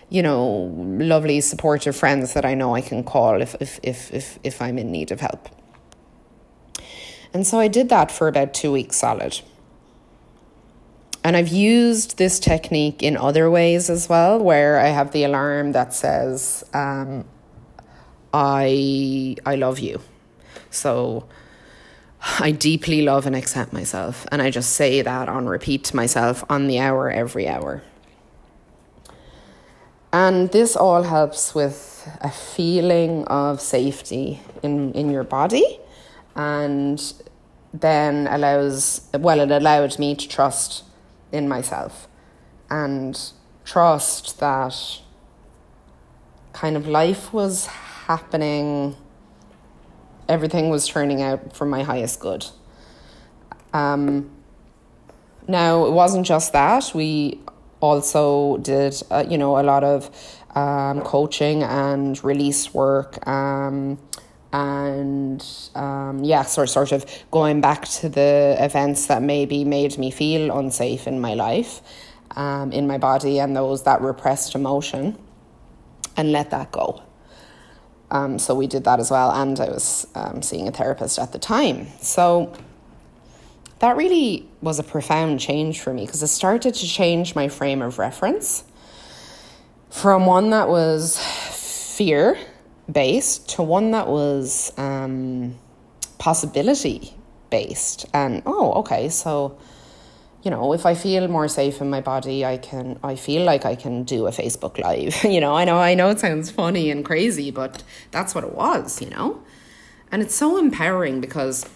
you 0.09 0.21
know, 0.21 0.71
lovely, 0.99 1.41
supportive 1.41 1.95
friends 1.95 2.33
that 2.35 2.45
I 2.45 2.53
know 2.53 2.75
I 2.75 2.81
can 2.81 3.03
call 3.03 3.41
if, 3.41 3.55
if, 3.59 3.79
if, 3.81 4.13
if, 4.13 4.39
if 4.43 4.61
I'm 4.61 4.77
in 4.77 4.91
need 4.91 5.11
of 5.11 5.19
help. 5.19 5.49
And 7.33 7.47
so 7.47 7.57
I 7.57 7.67
did 7.67 7.89
that 7.89 8.11
for 8.11 8.27
about 8.27 8.53
two 8.53 8.71
weeks 8.71 8.97
solid. 8.97 9.41
And 11.23 11.35
I've 11.35 11.47
used 11.47 12.19
this 12.19 12.37
technique 12.37 13.01
in 13.01 13.17
other 13.17 13.49
ways 13.49 13.89
as 13.89 14.07
well, 14.07 14.37
where 14.37 14.79
I 14.79 14.89
have 14.89 15.13
the 15.13 15.23
alarm 15.23 15.71
that 15.71 15.95
says, 15.95 16.63
um, 16.75 17.25
I, 18.33 19.35
I 19.45 19.55
love 19.55 19.79
you. 19.79 20.01
So 20.71 21.27
I 22.39 22.51
deeply 22.51 23.03
love 23.03 23.25
and 23.25 23.35
accept 23.35 23.73
myself. 23.73 24.25
And 24.31 24.41
I 24.41 24.49
just 24.49 24.71
say 24.73 25.01
that 25.01 25.29
on 25.29 25.45
repeat 25.47 25.83
to 25.85 25.95
myself 25.95 26.43
on 26.49 26.67
the 26.67 26.79
hour, 26.79 27.11
every 27.11 27.47
hour. 27.47 27.83
And 30.11 30.51
this 30.51 30.75
all 30.75 31.03
helps 31.03 31.55
with 31.55 32.07
a 32.21 32.29
feeling 32.29 33.25
of 33.25 33.59
safety 33.59 34.41
in, 34.61 34.93
in 34.93 35.09
your 35.09 35.23
body 35.23 35.79
and 36.35 37.01
then 37.73 38.27
allows, 38.27 39.09
well, 39.13 39.39
it 39.39 39.51
allowed 39.51 39.97
me 39.97 40.15
to 40.15 40.27
trust 40.27 40.83
in 41.31 41.47
myself 41.47 42.07
and 42.69 43.19
trust 43.65 44.39
that 44.39 45.01
kind 46.53 46.77
of 46.77 46.87
life 46.87 47.33
was 47.33 47.67
happening, 48.07 48.95
everything 50.27 50.69
was 50.69 50.87
turning 50.87 51.21
out 51.21 51.55
for 51.55 51.65
my 51.65 51.83
highest 51.83 52.19
good. 52.19 52.45
Um, 53.73 54.29
now, 55.47 55.85
it 55.85 55.91
wasn't 55.91 56.25
just 56.25 56.53
that. 56.53 56.91
We 56.93 57.39
also 57.79 58.57
did, 58.57 58.95
uh, 59.11 59.25
you 59.27 59.37
know, 59.37 59.59
a 59.59 59.63
lot 59.63 59.83
of 59.83 60.09
um, 60.55 61.01
coaching 61.01 61.63
and 61.63 62.23
release 62.23 62.73
work. 62.73 63.25
Um, 63.27 63.99
and 64.53 65.43
um, 65.73 66.23
yeah, 66.23 66.43
sort 66.43 66.69
sort 66.69 66.91
of 66.91 67.05
going 67.31 67.59
back 67.59 67.85
to 67.85 68.07
the 68.07 68.55
events 68.59 69.07
that 69.07 69.21
maybe 69.23 69.65
made 69.65 69.97
me 69.97 70.11
feel 70.11 70.55
unsafe 70.55 71.07
in 71.07 71.19
my 71.19 71.33
life, 71.33 71.81
um, 72.35 72.71
in 72.71 72.85
my 72.85 72.99
body, 72.99 73.39
and 73.39 73.55
those 73.55 73.83
that 73.83 74.01
repressed 74.01 74.53
emotion, 74.53 75.17
and 76.15 76.31
let 76.31 76.51
that 76.51 76.71
go. 76.71 77.01
Um, 78.13 78.37
so 78.37 78.53
we 78.53 78.67
did 78.67 78.83
that 78.83 78.99
as 78.99 79.09
well, 79.09 79.31
and 79.31 79.59
I 79.59 79.69
was 79.69 80.07
um, 80.13 80.43
seeing 80.43 80.67
a 80.67 80.71
therapist 80.71 81.17
at 81.17 81.31
the 81.31 81.39
time. 81.39 81.87
So 81.99 82.53
that 83.79 83.97
really 83.97 84.47
was 84.61 84.77
a 84.77 84.83
profound 84.83 85.39
change 85.39 85.81
for 85.81 85.93
me 85.93 86.05
because 86.05 86.21
it 86.21 86.27
started 86.27 86.75
to 86.75 86.87
change 86.87 87.33
my 87.33 87.47
frame 87.47 87.81
of 87.81 87.97
reference 87.97 88.63
from 89.89 90.27
one 90.27 90.51
that 90.51 90.69
was 90.69 91.17
fear 91.97 92.37
based 92.91 93.49
to 93.49 93.63
one 93.63 93.91
that 93.91 94.07
was 94.07 94.71
um, 94.77 95.55
possibility 96.19 97.15
based. 97.49 98.05
And 98.13 98.43
oh, 98.45 98.73
okay, 98.73 99.09
so 99.09 99.57
you 100.43 100.51
know, 100.51 100.73
if 100.73 100.85
I 100.85 100.93
feel 100.93 101.27
more 101.29 101.47
safe 101.47 101.81
in 101.81 101.89
my 101.89 102.01
body, 102.01 102.45
I 102.45 102.57
can 102.57 102.99
I 103.01 103.15
feel 103.15 103.43
like 103.43 103.65
I 103.65 103.75
can 103.75 104.03
do 104.03 104.27
a 104.27 104.31
Facebook 104.31 104.77
live. 104.77 105.23
you 105.31 105.39
know, 105.39 105.55
I 105.55 105.63
know 105.65 105.77
I 105.77 105.95
know 105.95 106.09
it 106.09 106.19
sounds 106.19 106.51
funny 106.51 106.91
and 106.91 107.03
crazy, 107.03 107.49
but 107.49 107.83
that's 108.11 108.35
what 108.35 108.43
it 108.43 108.53
was, 108.53 109.01
you 109.01 109.09
know? 109.09 109.41
And 110.11 110.21
it's 110.21 110.35
so 110.35 110.57
empowering 110.57 111.21
because 111.21 111.67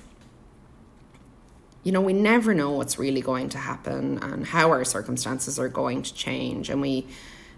you 1.84 1.94
know, 1.94 2.02
we 2.02 2.12
never 2.12 2.54
know 2.54 2.72
what's 2.72 3.00
really 3.00 3.22
going 3.22 3.48
to 3.48 3.58
happen 3.58 4.20
and 4.22 4.46
how 4.46 4.72
our 4.72 4.84
circumstances 4.84 5.58
are 5.58 5.70
going 5.70 6.02
to 6.02 6.14
change 6.14 6.70
and 6.70 6.82
we 6.82 7.08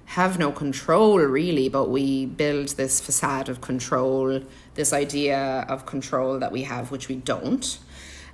have 0.05 0.37
no 0.37 0.51
control 0.51 1.17
really, 1.17 1.69
but 1.69 1.89
we 1.89 2.27
build 2.27 2.69
this 2.69 2.99
facade 2.99 3.49
of 3.49 3.61
control, 3.61 4.41
this 4.75 4.93
idea 4.93 5.65
of 5.67 5.87
control 5.87 6.37
that 6.37 6.51
we 6.51 6.63
have, 6.63 6.91
which 6.91 7.07
we 7.07 7.15
don't. 7.15 7.79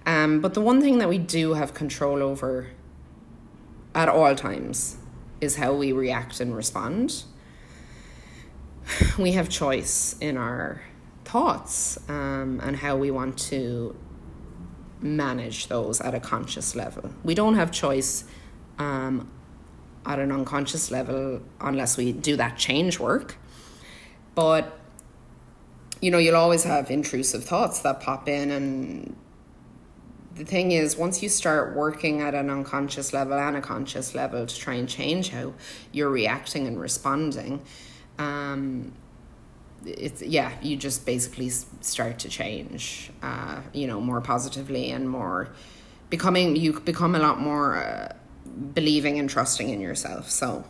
Um, 0.05 0.39
but 0.39 0.53
the 0.53 0.61
one 0.61 0.81
thing 0.81 0.99
that 0.99 1.09
we 1.09 1.17
do 1.17 1.53
have 1.53 1.73
control 1.73 2.21
over 2.21 2.67
at 3.95 4.09
all 4.09 4.35
times 4.35 4.97
is 5.41 5.55
how 5.55 5.73
we 5.73 5.91
react 5.91 6.39
and 6.39 6.55
respond. 6.55 7.23
We 9.17 9.31
have 9.31 9.49
choice 9.49 10.15
in 10.21 10.37
our 10.37 10.81
thoughts 11.23 11.97
um, 12.07 12.61
and 12.63 12.75
how 12.75 12.97
we 12.97 13.09
want 13.09 13.39
to 13.49 13.95
manage 15.01 15.67
those 15.67 16.01
at 16.01 16.13
a 16.13 16.19
conscious 16.19 16.75
level. 16.75 17.11
We 17.23 17.33
don't 17.33 17.55
have 17.55 17.71
choice 17.71 18.25
um, 18.77 19.29
at 20.05 20.19
an 20.19 20.31
unconscious 20.31 20.91
level 20.91 21.41
unless 21.59 21.97
we 21.97 22.11
do 22.11 22.35
that 22.35 22.57
change 22.57 22.99
work. 22.99 23.37
But 24.35 24.79
you 26.01 26.11
know, 26.11 26.17
you'll 26.17 26.35
always 26.35 26.63
have 26.63 26.91
intrusive 26.91 27.43
thoughts 27.43 27.79
that 27.79 28.01
pop 28.01 28.27
in 28.27 28.51
and 28.51 29.15
the 30.35 30.45
thing 30.45 30.71
is 30.71 30.97
once 30.97 31.23
you 31.23 31.29
start 31.29 31.75
working 31.75 32.21
at 32.21 32.35
an 32.35 32.49
unconscious 32.49 33.13
level 33.13 33.33
and 33.33 33.55
a 33.55 33.61
conscious 33.61 34.13
level 34.13 34.45
to 34.45 34.55
try 34.55 34.73
and 34.73 34.89
change 34.89 35.29
how 35.29 35.53
you're 35.91 36.09
reacting 36.09 36.67
and 36.67 36.79
responding 36.79 37.61
um, 38.19 38.93
it's 39.85 40.21
yeah 40.21 40.51
you 40.61 40.75
just 40.75 41.05
basically 41.05 41.49
start 41.49 42.19
to 42.19 42.29
change 42.29 43.11
uh, 43.21 43.61
you 43.73 43.87
know 43.87 44.01
more 44.01 44.21
positively 44.21 44.91
and 44.91 45.09
more 45.09 45.49
becoming 46.09 46.55
you 46.55 46.79
become 46.79 47.15
a 47.15 47.19
lot 47.19 47.39
more 47.39 47.77
uh, 47.77 48.13
believing 48.73 49.19
and 49.19 49.29
trusting 49.29 49.69
in 49.69 49.81
yourself. 49.81 50.29
So 50.29 50.65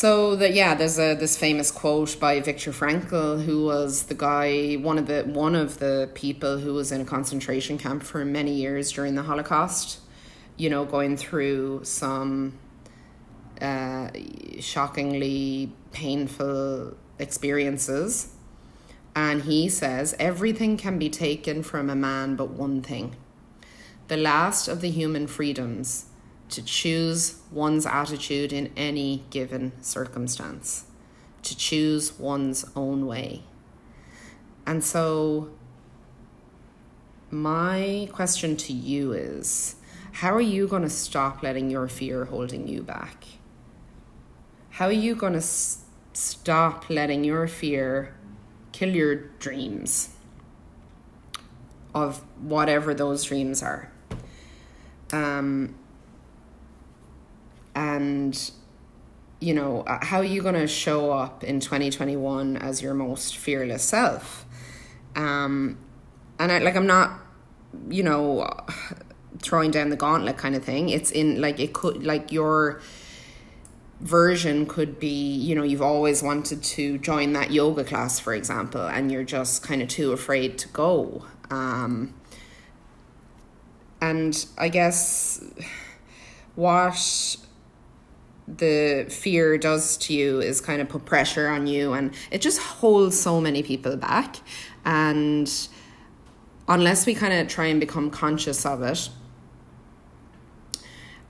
so 0.00 0.34
that 0.36 0.54
yeah, 0.54 0.74
there's 0.74 0.98
a 0.98 1.14
this 1.14 1.36
famous 1.36 1.70
quote 1.70 2.18
by 2.18 2.40
Viktor 2.40 2.70
Frankl, 2.70 3.44
who 3.44 3.66
was 3.66 4.04
the 4.04 4.14
guy, 4.14 4.76
one 4.76 4.96
of 4.96 5.06
the 5.06 5.24
one 5.24 5.54
of 5.54 5.78
the 5.78 6.08
people 6.14 6.56
who 6.56 6.72
was 6.72 6.90
in 6.90 7.02
a 7.02 7.04
concentration 7.04 7.76
camp 7.76 8.02
for 8.02 8.24
many 8.24 8.54
years 8.54 8.90
during 8.92 9.14
the 9.14 9.24
Holocaust. 9.24 10.00
You 10.56 10.70
know, 10.70 10.86
going 10.86 11.18
through 11.18 11.84
some 11.84 12.58
uh, 13.60 14.08
shockingly 14.58 15.70
painful 15.92 16.96
experiences. 17.18 18.32
And 19.14 19.42
he 19.42 19.68
says, 19.68 20.14
everything 20.18 20.78
can 20.78 20.98
be 20.98 21.10
taken 21.10 21.62
from 21.62 21.90
a 21.90 21.96
man 21.96 22.36
but 22.36 22.48
one 22.50 22.80
thing 22.80 23.16
the 24.08 24.16
last 24.16 24.66
of 24.66 24.80
the 24.80 24.90
human 24.90 25.26
freedoms 25.26 26.06
to 26.50 26.62
choose 26.62 27.40
one's 27.50 27.86
attitude 27.86 28.52
in 28.52 28.72
any 28.76 29.24
given 29.30 29.72
circumstance, 29.80 30.84
to 31.42 31.56
choose 31.56 32.18
one's 32.18 32.64
own 32.76 33.06
way. 33.06 33.42
And 34.66 34.84
so, 34.84 35.50
my 37.30 38.08
question 38.12 38.56
to 38.56 38.72
you 38.72 39.12
is 39.12 39.76
how 40.12 40.34
are 40.34 40.40
you 40.40 40.66
going 40.66 40.82
to 40.82 40.90
stop 40.90 41.42
letting 41.42 41.70
your 41.70 41.88
fear 41.88 42.24
holding 42.26 42.66
you 42.66 42.82
back? 42.82 43.24
How 44.70 44.86
are 44.86 44.92
you 44.92 45.14
going 45.14 45.32
to 45.34 45.38
s- 45.38 45.84
stop 46.12 46.90
letting 46.90 47.24
your 47.24 47.46
fear 47.46 48.14
kill 48.72 48.94
your 48.94 49.14
dreams 49.38 50.10
of 51.94 52.18
whatever 52.40 52.94
those 52.94 53.24
dreams 53.24 53.62
are? 53.62 53.90
Um, 55.12 55.74
and 57.80 58.50
you 59.40 59.54
know 59.54 59.80
uh, 59.82 60.04
how 60.04 60.18
are 60.18 60.24
you 60.24 60.42
going 60.42 60.54
to 60.54 60.66
show 60.66 61.10
up 61.12 61.42
in 61.42 61.60
2021 61.60 62.58
as 62.58 62.82
your 62.82 62.92
most 62.94 63.36
fearless 63.36 63.82
self? 63.82 64.44
Um 65.16 65.78
and 66.38 66.52
i 66.52 66.58
like 66.58 66.76
i'm 66.76 66.86
not 66.86 67.20
you 67.88 68.02
know 68.02 68.48
throwing 69.42 69.70
down 69.70 69.88
the 69.88 69.96
gauntlet 69.96 70.36
kind 70.36 70.54
of 70.54 70.62
thing. 70.62 70.90
It's 70.90 71.10
in 71.10 71.40
like 71.40 71.58
it 71.58 71.72
could 71.72 72.04
like 72.04 72.30
your 72.30 72.82
version 74.00 74.66
could 74.66 74.98
be 74.98 75.34
you 75.36 75.54
know 75.54 75.62
you've 75.62 75.82
always 75.82 76.22
wanted 76.22 76.62
to 76.62 76.98
join 76.98 77.32
that 77.34 77.50
yoga 77.50 77.84
class 77.84 78.18
for 78.18 78.32
example 78.34 78.86
and 78.86 79.12
you're 79.12 79.24
just 79.24 79.62
kind 79.62 79.82
of 79.82 79.88
too 79.88 80.12
afraid 80.12 80.58
to 80.58 80.68
go. 80.68 81.24
Um 81.50 82.14
and 84.02 84.46
I 84.58 84.68
guess 84.68 85.42
what 86.54 87.36
the 88.56 89.06
fear 89.08 89.58
does 89.58 89.96
to 89.98 90.14
you 90.14 90.40
is 90.40 90.60
kind 90.60 90.80
of 90.80 90.88
put 90.88 91.04
pressure 91.04 91.48
on 91.48 91.66
you 91.66 91.92
and 91.92 92.12
it 92.30 92.40
just 92.40 92.58
holds 92.60 93.18
so 93.18 93.40
many 93.40 93.62
people 93.62 93.96
back. 93.96 94.36
And 94.84 95.50
unless 96.68 97.06
we 97.06 97.14
kind 97.14 97.32
of 97.32 97.48
try 97.48 97.66
and 97.66 97.80
become 97.80 98.10
conscious 98.10 98.66
of 98.66 98.82
it, 98.82 99.08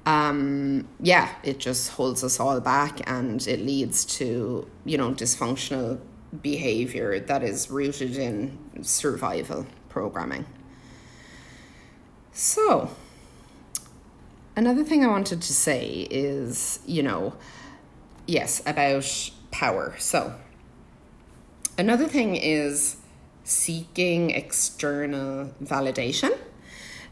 um, 0.07 0.89
yeah, 1.01 1.29
it 1.43 1.59
just 1.59 1.91
holds 1.91 2.25
us 2.25 2.41
all 2.41 2.61
back 2.61 3.09
and 3.09 3.47
it 3.47 3.61
leads 3.61 4.05
to, 4.17 4.69
you 4.85 4.99
know, 4.99 5.13
dysfunctional 5.13 6.01
behavior 6.43 7.21
that 7.21 7.43
is 7.43 7.71
rooted 7.71 8.17
in 8.17 8.59
survival 8.83 9.67
programming. 9.89 10.47
So, 12.33 12.91
another 14.57 14.85
thing 14.85 15.05
I 15.05 15.09
wanted 15.09 15.43
to 15.43 15.53
say 15.53 16.07
is, 16.11 16.81
you 16.87 17.03
know, 17.03 17.35
yes, 18.27 18.61
about 18.67 19.31
power. 19.51 19.95
So, 19.99 20.35
another 21.79 22.07
thing 22.07 22.37
is 22.37 22.97
seeking 23.45 24.31
external 24.31 25.53
validation. 25.63 26.37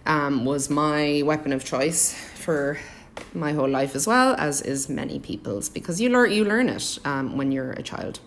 Um, 0.07 0.47
was 0.47 0.71
my 0.71 1.23
weapon 1.25 1.52
of 1.52 1.64
choice 1.64 2.14
for 2.14 2.78
my 3.35 3.52
whole 3.52 3.68
life 3.68 3.95
as 3.95 4.07
well 4.07 4.35
as 4.38 4.62
is 4.62 4.88
many 4.88 5.18
people's 5.18 5.68
because 5.68 6.00
you 6.00 6.09
learn 6.09 6.30
you 6.33 6.45
learn 6.45 6.68
it 6.68 6.99
um, 7.04 7.37
when 7.37 7.52
you're 7.52 7.73
a 7.73 7.83
child 7.83 8.21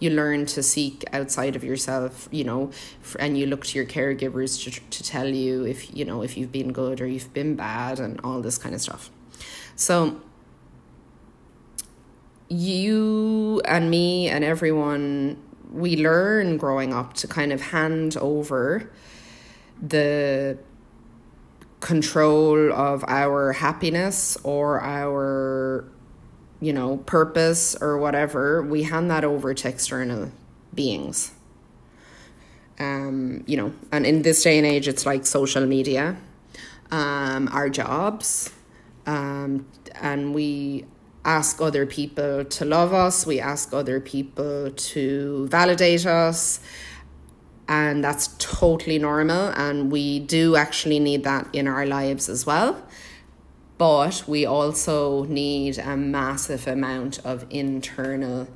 you 0.00 0.10
learn 0.10 0.46
to 0.46 0.62
seek 0.62 1.04
outside 1.12 1.56
of 1.56 1.64
yourself 1.64 2.28
you 2.30 2.44
know 2.44 2.70
and 3.18 3.38
you 3.38 3.46
look 3.46 3.64
to 3.64 3.76
your 3.78 3.86
caregivers 3.86 4.62
to, 4.62 4.70
to 4.90 5.02
tell 5.02 5.28
you 5.28 5.64
if 5.64 5.94
you 5.94 6.04
know 6.04 6.22
if 6.22 6.36
you've 6.36 6.52
been 6.52 6.72
good 6.72 7.00
or 7.00 7.06
you've 7.06 7.32
been 7.32 7.56
bad 7.56 7.98
and 7.98 8.20
all 8.22 8.40
this 8.40 8.58
kind 8.58 8.74
of 8.74 8.80
stuff. 8.80 9.10
So 9.76 10.20
you 12.48 13.60
and 13.64 13.90
me 13.90 14.28
and 14.28 14.44
everyone 14.44 15.42
we 15.70 15.96
learn 15.96 16.56
growing 16.56 16.94
up 16.94 17.12
to 17.14 17.28
kind 17.28 17.52
of 17.52 17.60
hand 17.60 18.16
over 18.16 18.90
the 19.80 20.58
control 21.80 22.72
of 22.72 23.04
our 23.06 23.52
happiness 23.52 24.36
or 24.42 24.80
our 24.82 25.84
you 26.60 26.72
know 26.72 26.98
purpose 26.98 27.76
or 27.80 27.98
whatever 27.98 28.62
we 28.62 28.84
hand 28.84 29.10
that 29.10 29.24
over 29.24 29.54
to 29.54 29.68
external 29.68 30.30
beings. 30.74 31.32
Um 32.78 33.44
you 33.46 33.56
know 33.56 33.72
and 33.90 34.06
in 34.06 34.22
this 34.22 34.42
day 34.42 34.58
and 34.58 34.66
age 34.66 34.88
it's 34.88 35.04
like 35.04 35.26
social 35.26 35.66
media 35.66 36.16
um 36.90 37.48
our 37.52 37.68
jobs 37.68 38.50
um 39.06 39.66
and 40.00 40.34
we 40.34 40.84
ask 41.24 41.60
other 41.60 41.84
people 41.84 42.44
to 42.44 42.64
love 42.64 42.94
us 42.94 43.26
we 43.26 43.40
ask 43.40 43.74
other 43.74 44.00
people 44.00 44.70
to 44.70 45.46
validate 45.48 46.06
us 46.06 46.60
and 47.68 48.02
that's 48.02 48.28
totally 48.38 48.98
normal 48.98 49.48
and 49.56 49.92
we 49.92 50.20
do 50.20 50.56
actually 50.56 50.98
need 50.98 51.24
that 51.24 51.46
in 51.52 51.68
our 51.68 51.84
lives 51.84 52.28
as 52.28 52.46
well 52.46 52.82
but 53.78 54.24
we 54.26 54.44
also 54.44 55.24
need 55.24 55.78
a 55.78 55.96
massive 55.96 56.66
amount 56.66 57.20
of 57.24 57.46
internal 57.48 58.48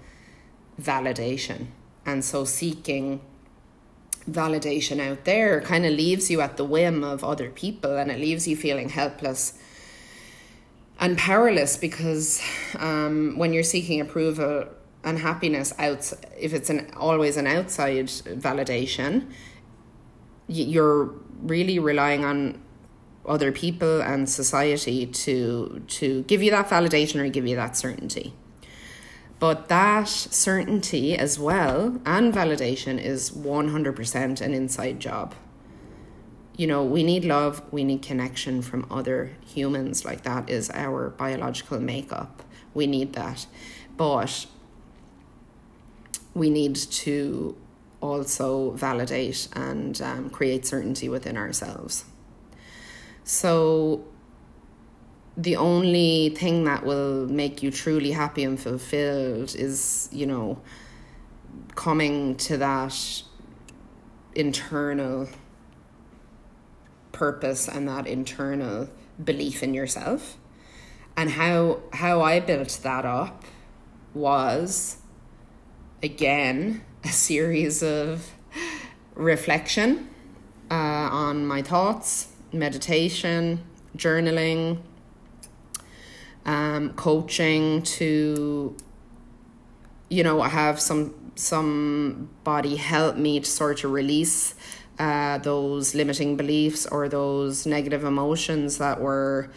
validation. 0.81 1.67
And 2.05 2.25
so 2.25 2.45
seeking 2.45 3.21
validation 4.29 5.01
out 5.01 5.25
there 5.25 5.61
kind 5.61 5.87
of 5.87 5.93
leaves 5.93 6.31
you 6.31 6.41
at 6.41 6.57
the 6.57 6.65
whim 6.65 7.03
of 7.03 7.25
other 7.25 7.51
people 7.51 7.97
and 7.97 8.11
it 8.11 8.19
leaves 8.19 8.47
you 8.47 8.57
feeling 8.57 8.89
helpless 8.89 9.59
and 11.01 11.19
powerless 11.19 11.77
because 11.77 12.41
um, 12.79 13.37
when 13.37 13.53
you're 13.53 13.65
seeking 13.65 14.01
approval 14.01 14.65
and 15.03 15.19
happiness 15.19 15.75
out 15.79 16.13
if 16.39 16.53
it's 16.55 16.71
an 16.71 16.89
always 16.97 17.37
an 17.37 17.49
outside 17.49 18.07
validation 18.07 19.27
you're 20.47 21.13
really 21.43 21.81
relying 21.81 22.25
on 22.25 22.63
other 23.25 23.53
people 23.53 24.03
and 24.03 24.29
society 24.29 25.07
to 25.07 25.83
to 25.87 26.23
give 26.25 26.43
you 26.43 26.51
that 26.51 26.69
validation 26.69 27.21
or 27.21 27.29
give 27.29 27.47
you 27.47 27.57
that 27.57 27.77
certainty. 27.77 28.35
But 29.39 29.69
that 29.69 30.09
certainty 30.09 31.17
as 31.17 31.39
well 31.39 32.01
and 32.07 32.33
validation 32.33 33.01
is 33.01 33.31
100% 33.31 34.41
an 34.41 34.55
inside 34.55 35.01
job. 35.01 35.35
You 36.57 36.67
know 36.67 36.85
we 36.85 37.03
need 37.03 37.25
love 37.25 37.63
we 37.73 37.85
need 37.85 38.03
connection 38.03 38.63
from 38.63 38.87
other 38.91 39.33
humans 39.45 40.05
like 40.05 40.23
that 40.23 40.51
is 40.51 40.71
our 40.71 41.11
biological 41.11 41.81
makeup. 41.81 42.43
We 42.75 42.87
need 42.87 43.15
that. 43.15 43.47
But 43.97 44.47
we 46.35 46.51
need 46.51 46.75
to 46.77 47.57
also 48.01 48.71
validate 48.73 49.49
and 49.55 50.01
um, 50.03 50.31
create 50.31 50.67
certainty 50.67 51.09
within 51.09 51.37
ourselves. 51.37 52.05
So, 53.25 54.05
the 55.37 55.57
only 55.57 56.35
thing 56.37 56.65
that 56.65 56.85
will 56.85 57.27
make 57.27 57.63
you 57.63 57.71
truly 57.71 58.13
happy 58.13 58.45
and 58.45 58.61
fulfilled 58.61 59.55
is, 59.55 60.09
you 60.13 60.27
know, 60.27 60.61
coming 61.75 62.37
to 62.37 62.57
that 62.59 63.23
internal 64.35 65.29
purpose 67.13 67.69
and 67.69 67.89
that 67.89 68.07
internal 68.07 68.89
belief 69.23 69.63
in 69.63 69.75
yourself. 69.75 70.37
And 71.17 71.31
how 71.31 71.81
how 71.93 72.23
I 72.23 72.41
built 72.41 72.81
that 72.83 73.05
up 73.05 73.45
was 74.15 74.97
again 76.03 76.83
a 77.05 77.09
series 77.09 77.83
of 77.83 78.31
reflection 79.15 80.09
uh, 80.71 80.75
on 80.75 81.47
my 81.47 81.61
thoughts, 81.61 82.29
meditation, 82.53 83.65
journaling, 83.97 84.79
um, 86.45 86.93
coaching 86.95 87.83
to, 87.83 88.77
you 90.09 90.23
know, 90.23 90.43
have 90.43 90.81
some 90.81 91.15
somebody 91.35 92.77
help 92.77 93.17
me 93.17 93.41
to 93.41 93.47
sort 93.47 93.85
of 93.85 93.91
release 93.91 94.55
uh, 94.99 95.39
those 95.39 95.95
limiting 95.95 96.37
beliefs 96.37 96.87
or 96.87 97.09
those 97.09 97.67
negative 97.67 98.05
emotions 98.05 98.79
that 98.79 99.01
were 99.01 99.51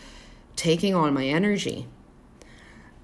taking 0.55 0.95
all 0.95 1.11
my 1.11 1.25
energy 1.25 1.85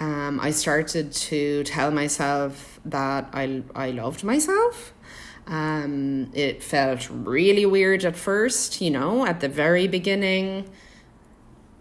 um, 0.01 0.39
I 0.39 0.49
started 0.49 1.11
to 1.13 1.63
tell 1.63 1.91
myself 1.91 2.79
that 2.85 3.29
I, 3.33 3.61
I 3.75 3.91
loved 3.91 4.23
myself. 4.23 4.93
Um, 5.47 6.31
it 6.33 6.63
felt 6.63 7.09
really 7.09 7.65
weird 7.65 8.05
at 8.05 8.15
first, 8.15 8.81
you 8.81 8.89
know, 8.89 9.25
at 9.25 9.39
the 9.39 9.49
very 9.49 9.87
beginning, 9.87 10.69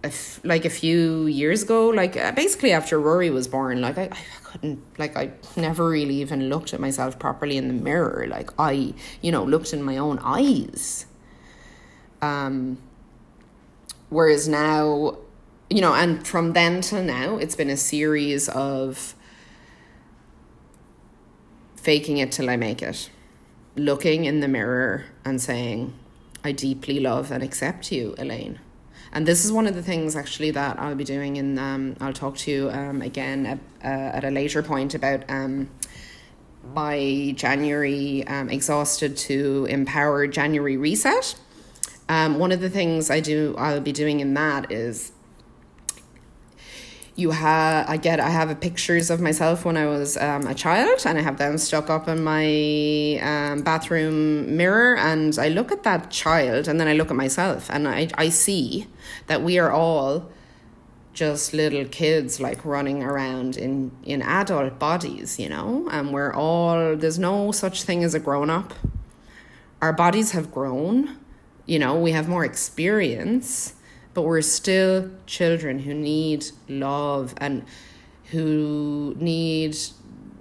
If, 0.02 0.40
like 0.44 0.64
a 0.64 0.70
few 0.70 1.26
years 1.26 1.62
ago, 1.62 1.88
like 1.90 2.16
uh, 2.16 2.32
basically 2.32 2.72
after 2.72 2.98
Rory 2.98 3.30
was 3.30 3.46
born, 3.46 3.80
like 3.82 3.98
I, 3.98 4.04
I 4.04 4.24
couldn't, 4.44 4.80
like 4.98 5.14
I 5.16 5.32
never 5.56 5.88
really 5.88 6.16
even 6.22 6.48
looked 6.48 6.72
at 6.72 6.80
myself 6.80 7.18
properly 7.18 7.56
in 7.58 7.68
the 7.68 7.74
mirror. 7.74 8.26
Like 8.26 8.50
I, 8.58 8.94
you 9.20 9.30
know, 9.30 9.44
looked 9.44 9.72
in 9.74 9.82
my 9.82 9.98
own 9.98 10.18
eyes. 10.22 11.06
Um, 12.22 12.78
whereas 14.08 14.48
now 14.48 15.18
you 15.70 15.80
know, 15.80 15.94
and 15.94 16.26
from 16.26 16.52
then 16.52 16.80
till 16.80 17.02
now, 17.02 17.36
it's 17.36 17.54
been 17.54 17.70
a 17.70 17.76
series 17.76 18.48
of 18.48 19.14
faking 21.76 22.18
it 22.18 22.32
till 22.32 22.50
I 22.50 22.56
make 22.56 22.82
it, 22.82 23.08
looking 23.84 24.24
in 24.24 24.40
the 24.40 24.48
mirror 24.48 25.04
and 25.24 25.40
saying, 25.40 25.94
I 26.44 26.52
deeply 26.52 27.00
love 27.00 27.30
and 27.30 27.42
accept 27.42 27.92
you, 27.92 28.14
Elaine. 28.18 28.60
And 29.12 29.26
this 29.26 29.44
is 29.44 29.50
one 29.50 29.66
of 29.66 29.74
the 29.74 29.82
things 29.82 30.14
actually 30.14 30.52
that 30.52 30.78
I'll 30.78 30.94
be 30.94 31.04
doing, 31.04 31.36
and 31.36 31.58
um, 31.58 31.96
I'll 32.00 32.12
talk 32.12 32.36
to 32.38 32.50
you 32.50 32.70
um, 32.70 33.02
again 33.02 33.44
at, 33.46 33.58
uh, 33.82 34.16
at 34.16 34.24
a 34.24 34.30
later 34.30 34.62
point 34.62 34.94
about 34.94 35.28
um, 35.28 35.68
my 36.74 37.34
January 37.36 38.24
um, 38.28 38.48
exhausted 38.48 39.16
to 39.16 39.66
empower 39.68 40.26
January 40.28 40.76
reset. 40.76 41.34
Um, 42.08 42.38
one 42.38 42.52
of 42.52 42.60
the 42.60 42.70
things 42.70 43.10
I 43.10 43.20
do, 43.20 43.54
I'll 43.58 43.80
be 43.80 43.92
doing 43.92 44.20
in 44.20 44.34
that 44.34 44.70
is 44.70 45.12
you 47.16 47.30
have 47.30 47.88
I 47.88 47.96
get 47.96 48.20
I 48.20 48.30
have 48.30 48.58
pictures 48.60 49.10
of 49.10 49.20
myself 49.20 49.64
when 49.64 49.76
I 49.76 49.86
was 49.86 50.16
um, 50.16 50.46
a 50.46 50.54
child 50.54 51.00
and 51.04 51.18
I 51.18 51.22
have 51.22 51.38
them 51.38 51.58
stuck 51.58 51.90
up 51.90 52.08
in 52.08 52.22
my 52.22 53.18
um, 53.22 53.62
bathroom 53.62 54.56
mirror 54.56 54.96
and 54.96 55.36
I 55.38 55.48
look 55.48 55.72
at 55.72 55.82
that 55.82 56.10
child 56.10 56.68
and 56.68 56.80
then 56.80 56.88
I 56.88 56.94
look 56.94 57.10
at 57.10 57.16
myself 57.16 57.68
and 57.70 57.88
I 57.88 58.08
I 58.14 58.28
see 58.28 58.86
that 59.26 59.42
we 59.42 59.58
are 59.58 59.70
all 59.70 60.30
just 61.12 61.52
little 61.52 61.84
kids 61.86 62.40
like 62.40 62.64
running 62.64 63.02
around 63.02 63.56
in 63.56 63.90
in 64.04 64.22
adult 64.22 64.78
bodies 64.78 65.38
you 65.38 65.48
know? 65.48 65.88
And 65.90 66.12
we're 66.12 66.32
all 66.32 66.96
there's 66.96 67.18
no 67.18 67.52
such 67.52 67.82
thing 67.82 68.04
as 68.04 68.14
a 68.14 68.20
grown 68.20 68.50
up 68.50 68.72
our 69.82 69.92
bodies 69.92 70.30
have 70.32 70.52
grown 70.52 71.18
you 71.66 71.78
know? 71.78 71.94
We 72.00 72.12
have 72.12 72.28
more 72.28 72.44
experience 72.44 73.74
but 74.20 74.26
we're 74.26 74.42
still 74.42 75.10
children 75.24 75.78
who 75.78 75.94
need 75.94 76.44
love 76.68 77.32
and 77.38 77.64
who 78.26 79.16
need 79.18 79.74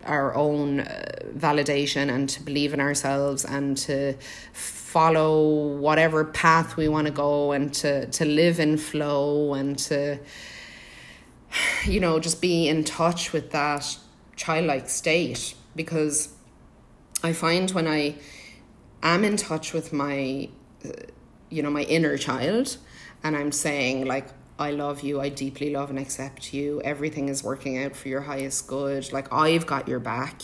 our 0.03 0.35
own 0.35 0.81
uh, 0.81 1.09
validation 1.37 2.13
and 2.13 2.27
to 2.27 2.43
believe 2.43 2.73
in 2.73 2.81
ourselves 2.81 3.45
and 3.45 3.77
to 3.77 4.15
follow 4.51 5.77
whatever 5.77 6.25
path 6.25 6.75
we 6.75 6.89
want 6.89 7.07
to 7.07 7.13
go 7.13 7.53
and 7.53 7.73
to 7.73 8.05
to 8.07 8.25
live 8.25 8.59
in 8.59 8.77
flow 8.77 9.53
and 9.53 9.79
to 9.79 10.19
you 11.85 12.01
know 12.01 12.19
just 12.19 12.41
be 12.41 12.67
in 12.67 12.83
touch 12.83 13.31
with 13.31 13.51
that 13.51 13.97
childlike 14.35 14.89
state. 14.89 15.55
Because 15.73 16.35
i 17.23 17.31
find 17.31 17.71
when 17.71 17.87
i 17.87 18.13
am 19.03 19.23
in 19.23 19.37
touch 19.37 19.71
with 19.71 19.93
my 19.93 20.49
uh, 20.83 20.89
you 21.49 21.63
know 21.63 21.69
my 21.69 21.83
inner 21.83 22.17
child 22.17 22.77
and 23.23 23.35
I'm 23.35 23.51
saying 23.51 24.05
like 24.05 24.27
I 24.57 24.71
love 24.71 25.01
you, 25.01 25.21
I 25.21 25.29
deeply 25.29 25.71
love 25.71 25.89
and 25.89 25.97
accept 25.97 26.53
you. 26.53 26.81
Everything 26.81 27.29
is 27.29 27.43
working 27.43 27.81
out 27.81 27.95
for 27.95 28.09
your 28.09 28.21
highest 28.21 28.67
good. 28.67 29.11
Like 29.13 29.31
I've 29.31 29.65
got 29.65 29.87
your 29.87 29.99
back. 29.99 30.41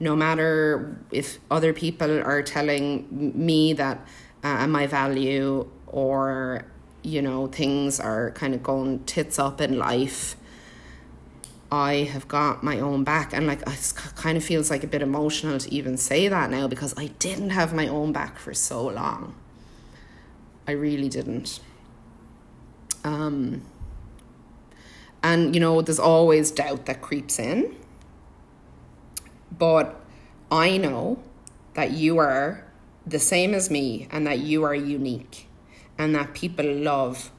No 0.00 0.16
matter 0.16 0.98
if 1.12 1.38
other 1.52 1.72
people 1.72 2.20
are 2.20 2.42
telling 2.42 3.06
me 3.10 3.72
that 3.74 4.04
uh, 4.42 4.66
my 4.66 4.88
value 4.88 5.70
or 5.86 6.66
you 7.02 7.22
know 7.22 7.46
things 7.46 8.00
are 8.00 8.32
kind 8.32 8.54
of 8.54 8.62
going 8.62 9.04
tits 9.04 9.38
up 9.38 9.60
in 9.60 9.78
life. 9.78 10.36
I 11.70 12.08
have 12.12 12.28
got 12.28 12.62
my 12.62 12.78
own 12.78 13.04
back, 13.04 13.32
and 13.32 13.46
like 13.46 13.62
it 13.66 13.92
kind 14.16 14.36
of 14.36 14.44
feels 14.44 14.70
like 14.70 14.84
a 14.84 14.86
bit 14.86 15.02
emotional 15.02 15.58
to 15.58 15.74
even 15.74 15.96
say 15.96 16.28
that 16.28 16.50
now 16.50 16.68
because 16.68 16.94
I 16.96 17.08
didn't 17.18 17.50
have 17.50 17.74
my 17.74 17.88
own 17.88 18.12
back 18.12 18.38
for 18.38 18.54
so 18.54 18.86
long. 18.86 19.34
I 20.68 20.72
really 20.72 21.08
didn't. 21.08 21.60
Um, 23.04 23.62
and, 25.22 25.54
you 25.54 25.60
know, 25.60 25.80
there's 25.82 25.98
always 25.98 26.50
doubt 26.50 26.86
that 26.86 27.00
creeps 27.00 27.38
in. 27.38 27.76
But 29.56 30.00
I 30.50 30.76
know 30.76 31.22
that 31.74 31.92
you 31.92 32.18
are 32.18 32.64
the 33.06 33.18
same 33.18 33.54
as 33.54 33.70
me 33.70 34.08
and 34.10 34.26
that 34.26 34.38
you 34.38 34.64
are 34.64 34.74
unique 34.74 35.46
and 35.98 36.14
that 36.14 36.34
people 36.34 36.64
love 36.64 37.30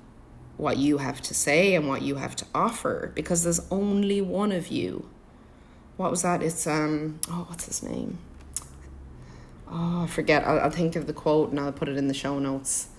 what 0.58 0.78
you 0.78 1.00
have 1.00 1.22
to 1.22 1.34
say 1.34 1.76
and 1.76 1.88
what 1.88 2.02
you 2.02 2.16
have 2.16 2.36
to 2.36 2.46
offer 2.54 3.12
because 3.16 3.44
there's 3.44 3.62
only 3.70 4.22
one 4.22 4.52
of 4.52 4.68
you. 4.68 5.10
What 5.98 6.12
was 6.12 6.22
that? 6.22 6.42
It's 6.42 6.66
um 6.68 7.20
oh 7.30 7.46
what's 7.50 7.66
his 7.66 7.84
name? 7.84 8.18
Oh, 9.68 10.04
I 10.04 10.08
forget. 10.08 10.46
I'll, 10.48 10.60
I'll 10.60 10.70
think 10.70 10.96
of 10.96 11.08
the 11.08 11.14
quote 11.14 11.50
and 11.50 11.60
I'll 11.60 11.72
put 11.72 11.90
it 11.90 11.98
in 11.98 12.08
the 12.08 12.14
show 12.14 12.40
notes. 12.40 12.90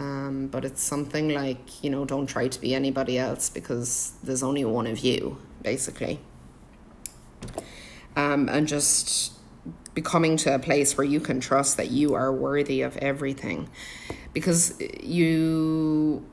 Um, 0.00 0.46
but 0.46 0.64
it's 0.64 0.82
something 0.82 1.28
like, 1.28 1.84
you 1.84 1.90
know, 1.90 2.06
don't 2.06 2.26
try 2.26 2.48
to 2.48 2.60
be 2.60 2.74
anybody 2.74 3.18
else 3.18 3.50
because 3.50 4.14
there's 4.22 4.42
only 4.42 4.64
one 4.64 4.86
of 4.86 5.00
you, 5.00 5.36
basically. 5.62 6.20
Um, 8.16 8.48
and 8.48 8.66
just 8.66 9.34
becoming 9.94 10.38
to 10.38 10.54
a 10.54 10.58
place 10.58 10.96
where 10.96 11.06
you 11.06 11.20
can 11.20 11.38
trust 11.38 11.76
that 11.76 11.90
you 11.90 12.14
are 12.14 12.32
worthy 12.32 12.80
of 12.80 12.96
everything 12.96 13.68
because 14.32 14.80
you 15.02 16.26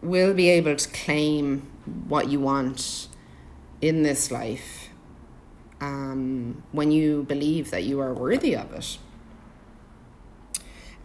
will 0.00 0.32
be 0.32 0.48
able 0.48 0.76
to 0.76 0.88
claim 0.90 1.68
what 2.06 2.28
you 2.28 2.38
want 2.38 3.08
in 3.80 4.04
this 4.04 4.30
life 4.30 4.88
um, 5.80 6.62
when 6.70 6.92
you 6.92 7.24
believe 7.24 7.72
that 7.72 7.82
you 7.82 7.98
are 7.98 8.14
worthy 8.14 8.54
of 8.54 8.72
it. 8.72 8.98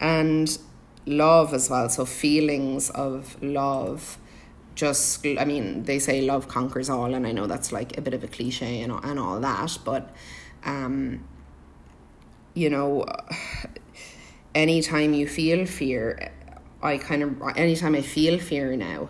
And 0.00 0.56
love 1.08 1.54
as 1.54 1.70
well. 1.70 1.88
So 1.88 2.04
feelings 2.04 2.90
of 2.90 3.40
love. 3.42 4.18
Just, 4.74 5.26
I 5.26 5.44
mean, 5.44 5.82
they 5.84 5.98
say 5.98 6.20
love 6.20 6.46
conquers 6.46 6.88
all, 6.88 7.12
and 7.14 7.26
I 7.26 7.32
know 7.32 7.48
that's 7.48 7.72
like 7.72 7.98
a 7.98 8.00
bit 8.00 8.14
of 8.14 8.22
a 8.22 8.28
cliche 8.28 8.80
and 8.80 8.92
and 8.92 9.18
all 9.18 9.40
that, 9.40 9.76
but, 9.84 10.14
um, 10.64 11.24
you 12.54 12.70
know, 12.70 13.04
anytime 14.54 15.14
you 15.14 15.26
feel 15.26 15.66
fear, 15.66 16.32
I 16.80 16.98
kind 16.98 17.24
of 17.24 17.42
anytime 17.56 17.96
I 17.96 18.02
feel 18.02 18.38
fear 18.38 18.76
now, 18.76 19.08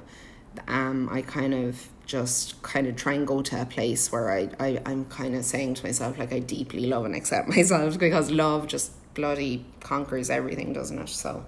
um, 0.69 1.09
I 1.13 1.21
kind 1.21 1.53
of 1.53 1.89
just 2.07 2.63
kind 2.63 2.87
of 2.87 2.97
try 2.97 3.13
and 3.13 3.27
go 3.27 3.43
to 3.43 3.61
a 3.61 3.67
place 3.67 4.11
where 4.11 4.33
I, 4.33 4.49
I 4.59 4.81
I'm 4.87 5.05
kind 5.05 5.35
of 5.35 5.45
saying 5.45 5.75
to 5.75 5.85
myself 5.85 6.19
like 6.19 6.33
I 6.33 6.39
deeply 6.39 6.87
love 6.87 7.05
and 7.05 7.15
accept 7.15 7.49
myself 7.57 7.99
because 7.99 8.31
love 8.31 8.67
just 8.67 8.93
bloody 9.15 9.67
conquers 9.81 10.31
everything, 10.31 10.73
doesn't 10.73 10.99
it? 10.99 11.09
So 11.09 11.45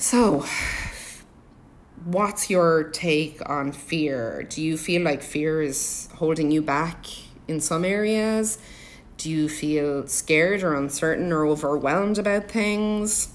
so, 0.00 0.46
what's 2.06 2.48
your 2.48 2.84
take 2.84 3.46
on 3.46 3.70
fear? 3.70 4.44
Do 4.44 4.62
you 4.62 4.78
feel 4.78 5.02
like 5.02 5.22
fear 5.22 5.60
is 5.60 6.08
holding 6.14 6.50
you 6.50 6.62
back 6.62 7.04
in 7.46 7.60
some 7.60 7.84
areas? 7.84 8.56
Do 9.18 9.28
you 9.28 9.46
feel 9.46 10.06
scared 10.06 10.62
or 10.62 10.74
uncertain 10.74 11.30
or 11.32 11.44
overwhelmed 11.44 12.16
about 12.16 12.50
things? 12.50 13.28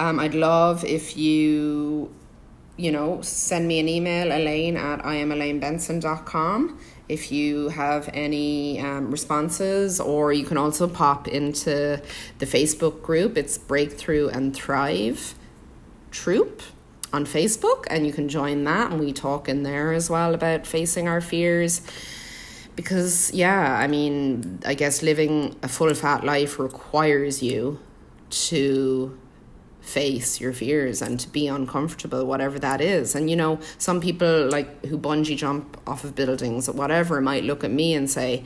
Um, 0.00 0.18
I'd 0.18 0.34
love 0.34 0.86
if 0.86 1.18
you, 1.18 2.10
you 2.78 2.90
know, 2.90 3.20
send 3.20 3.68
me 3.68 3.80
an 3.80 3.90
email, 3.90 4.28
elaine 4.28 4.78
at 4.78 5.00
iamelainebenson.com 5.00 6.80
if 7.08 7.30
you 7.30 7.68
have 7.68 8.08
any 8.14 8.80
um, 8.80 9.10
responses, 9.10 10.00
or 10.00 10.32
you 10.32 10.44
can 10.44 10.56
also 10.56 10.88
pop 10.88 11.28
into 11.28 12.00
the 12.38 12.46
Facebook 12.46 13.02
group. 13.02 13.36
It's 13.36 13.58
Breakthrough 13.58 14.28
and 14.28 14.54
Thrive 14.54 15.34
Troop 16.10 16.62
on 17.12 17.26
Facebook, 17.26 17.84
and 17.90 18.06
you 18.06 18.12
can 18.12 18.28
join 18.28 18.64
that, 18.64 18.90
and 18.90 19.00
we 19.00 19.12
talk 19.12 19.48
in 19.48 19.62
there 19.62 19.92
as 19.92 20.08
well 20.08 20.34
about 20.34 20.66
facing 20.66 21.06
our 21.06 21.20
fears. 21.20 21.82
Because, 22.74 23.32
yeah, 23.32 23.76
I 23.78 23.86
mean, 23.86 24.60
I 24.64 24.74
guess 24.74 25.02
living 25.02 25.56
a 25.62 25.68
full 25.68 25.94
fat 25.94 26.24
life 26.24 26.58
requires 26.58 27.42
you 27.42 27.78
to 28.30 29.16
face 29.84 30.40
your 30.40 30.52
fears 30.52 31.02
and 31.02 31.20
to 31.20 31.28
be 31.28 31.46
uncomfortable, 31.46 32.24
whatever 32.24 32.58
that 32.58 32.80
is. 32.80 33.14
And 33.14 33.28
you 33.28 33.36
know, 33.36 33.60
some 33.78 34.00
people 34.00 34.48
like 34.48 34.84
who 34.86 34.98
bungee 34.98 35.36
jump 35.36 35.76
off 35.86 36.04
of 36.04 36.14
buildings 36.14 36.68
or 36.68 36.72
whatever 36.72 37.20
might 37.20 37.44
look 37.44 37.62
at 37.62 37.70
me 37.70 37.94
and 37.94 38.10
say, 38.10 38.44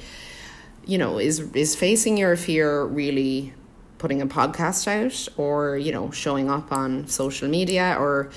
you 0.85 0.99
know, 0.99 1.19
is 1.19 1.41
is 1.55 1.77
facing 1.77 2.17
your 2.19 2.37
fear 2.37 2.85
really 2.85 3.55
putting 3.99 4.21
a 4.21 4.27
podcast 4.27 4.87
out 4.89 5.29
or, 5.37 5.77
you 5.77 5.93
know, 5.93 6.11
showing 6.11 6.51
up 6.51 6.73
on 6.73 7.07
social 7.07 7.49
media 7.49 7.97
or, 7.99 8.31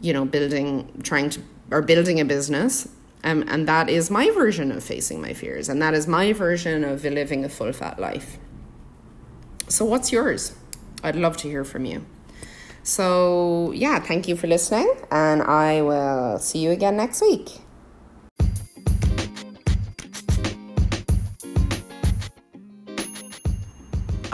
you 0.00 0.12
know, 0.12 0.24
building 0.24 1.00
trying 1.02 1.30
to 1.30 1.40
or 1.70 1.80
building 1.80 2.20
a 2.20 2.24
business. 2.24 2.88
Um, 3.24 3.44
and 3.46 3.68
that 3.68 3.88
is 3.88 4.10
my 4.10 4.30
version 4.30 4.72
of 4.72 4.82
facing 4.82 5.20
my 5.20 5.32
fears, 5.32 5.68
and 5.68 5.80
that 5.80 5.94
is 5.94 6.08
my 6.08 6.32
version 6.32 6.82
of 6.82 7.04
living 7.04 7.44
a 7.44 7.48
full 7.48 7.72
fat 7.72 8.00
life. 8.00 8.36
So, 9.68 9.84
what's 9.84 10.10
yours? 10.10 10.56
I'd 11.04 11.14
love 11.14 11.36
to 11.38 11.48
hear 11.48 11.64
from 11.64 11.84
you. 11.84 12.04
So, 12.82 13.72
yeah, 13.74 14.00
thank 14.00 14.26
you 14.26 14.36
for 14.36 14.46
listening, 14.46 14.92
and 15.10 15.42
I 15.42 15.82
will 15.82 16.38
see 16.38 16.58
you 16.58 16.70
again 16.70 16.96
next 16.96 17.20
week. 17.20 17.60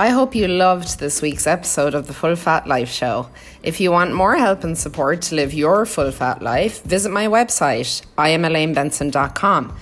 I 0.01 0.11
hope 0.11 0.37
you 0.37 0.47
loved 0.47 1.01
this 1.01 1.21
week's 1.21 1.47
episode 1.47 1.93
of 1.93 2.07
the 2.07 2.15
Full 2.15 2.37
Fat 2.37 2.69
Life 2.69 2.89
Show. 2.89 3.29
If 3.65 3.81
you 3.81 3.91
want 3.91 4.15
more 4.15 4.37
help 4.37 4.63
and 4.63 4.79
support 4.79 5.23
to 5.23 5.35
live 5.35 5.53
your 5.53 5.85
full 5.85 6.13
fat 6.13 6.41
life, 6.41 6.85
visit 6.85 7.11
my 7.11 7.27
website, 7.27 8.03
iamelainebenson.com. 8.17 9.77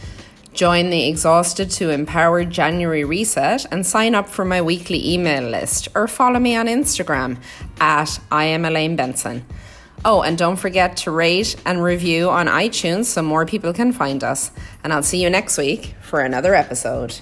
Join 0.57 0.89
the 0.89 1.07
Exhausted 1.07 1.71
to 1.73 1.91
Empowered 1.91 2.51
January 2.51 3.05
Reset 3.05 3.67
and 3.71 3.85
sign 3.85 4.15
up 4.15 4.27
for 4.27 4.43
my 4.43 4.63
weekly 4.63 5.13
email 5.13 5.51
list 5.51 5.89
or 5.95 6.09
follow 6.09 6.41
me 6.41 6.57
on 6.57 6.67
Instagram 6.67 7.37
at 7.79 8.19
I 8.33 8.45
am 8.45 8.65
Elaine 8.65 8.97
Benson. 8.97 9.45
Oh, 10.03 10.23
and 10.23 10.39
don't 10.39 10.57
forget 10.57 10.97
to 10.99 11.11
rate 11.11 11.57
and 11.67 11.83
review 11.83 12.31
on 12.31 12.47
iTunes 12.47 13.05
so 13.05 13.21
more 13.21 13.45
people 13.45 13.75
can 13.75 13.93
find 13.93 14.25
us. 14.25 14.51
And 14.83 14.95
I'll 14.95 15.03
see 15.03 15.23
you 15.23 15.29
next 15.29 15.59
week 15.59 15.95
for 16.01 16.21
another 16.21 16.55
episode. 16.55 17.21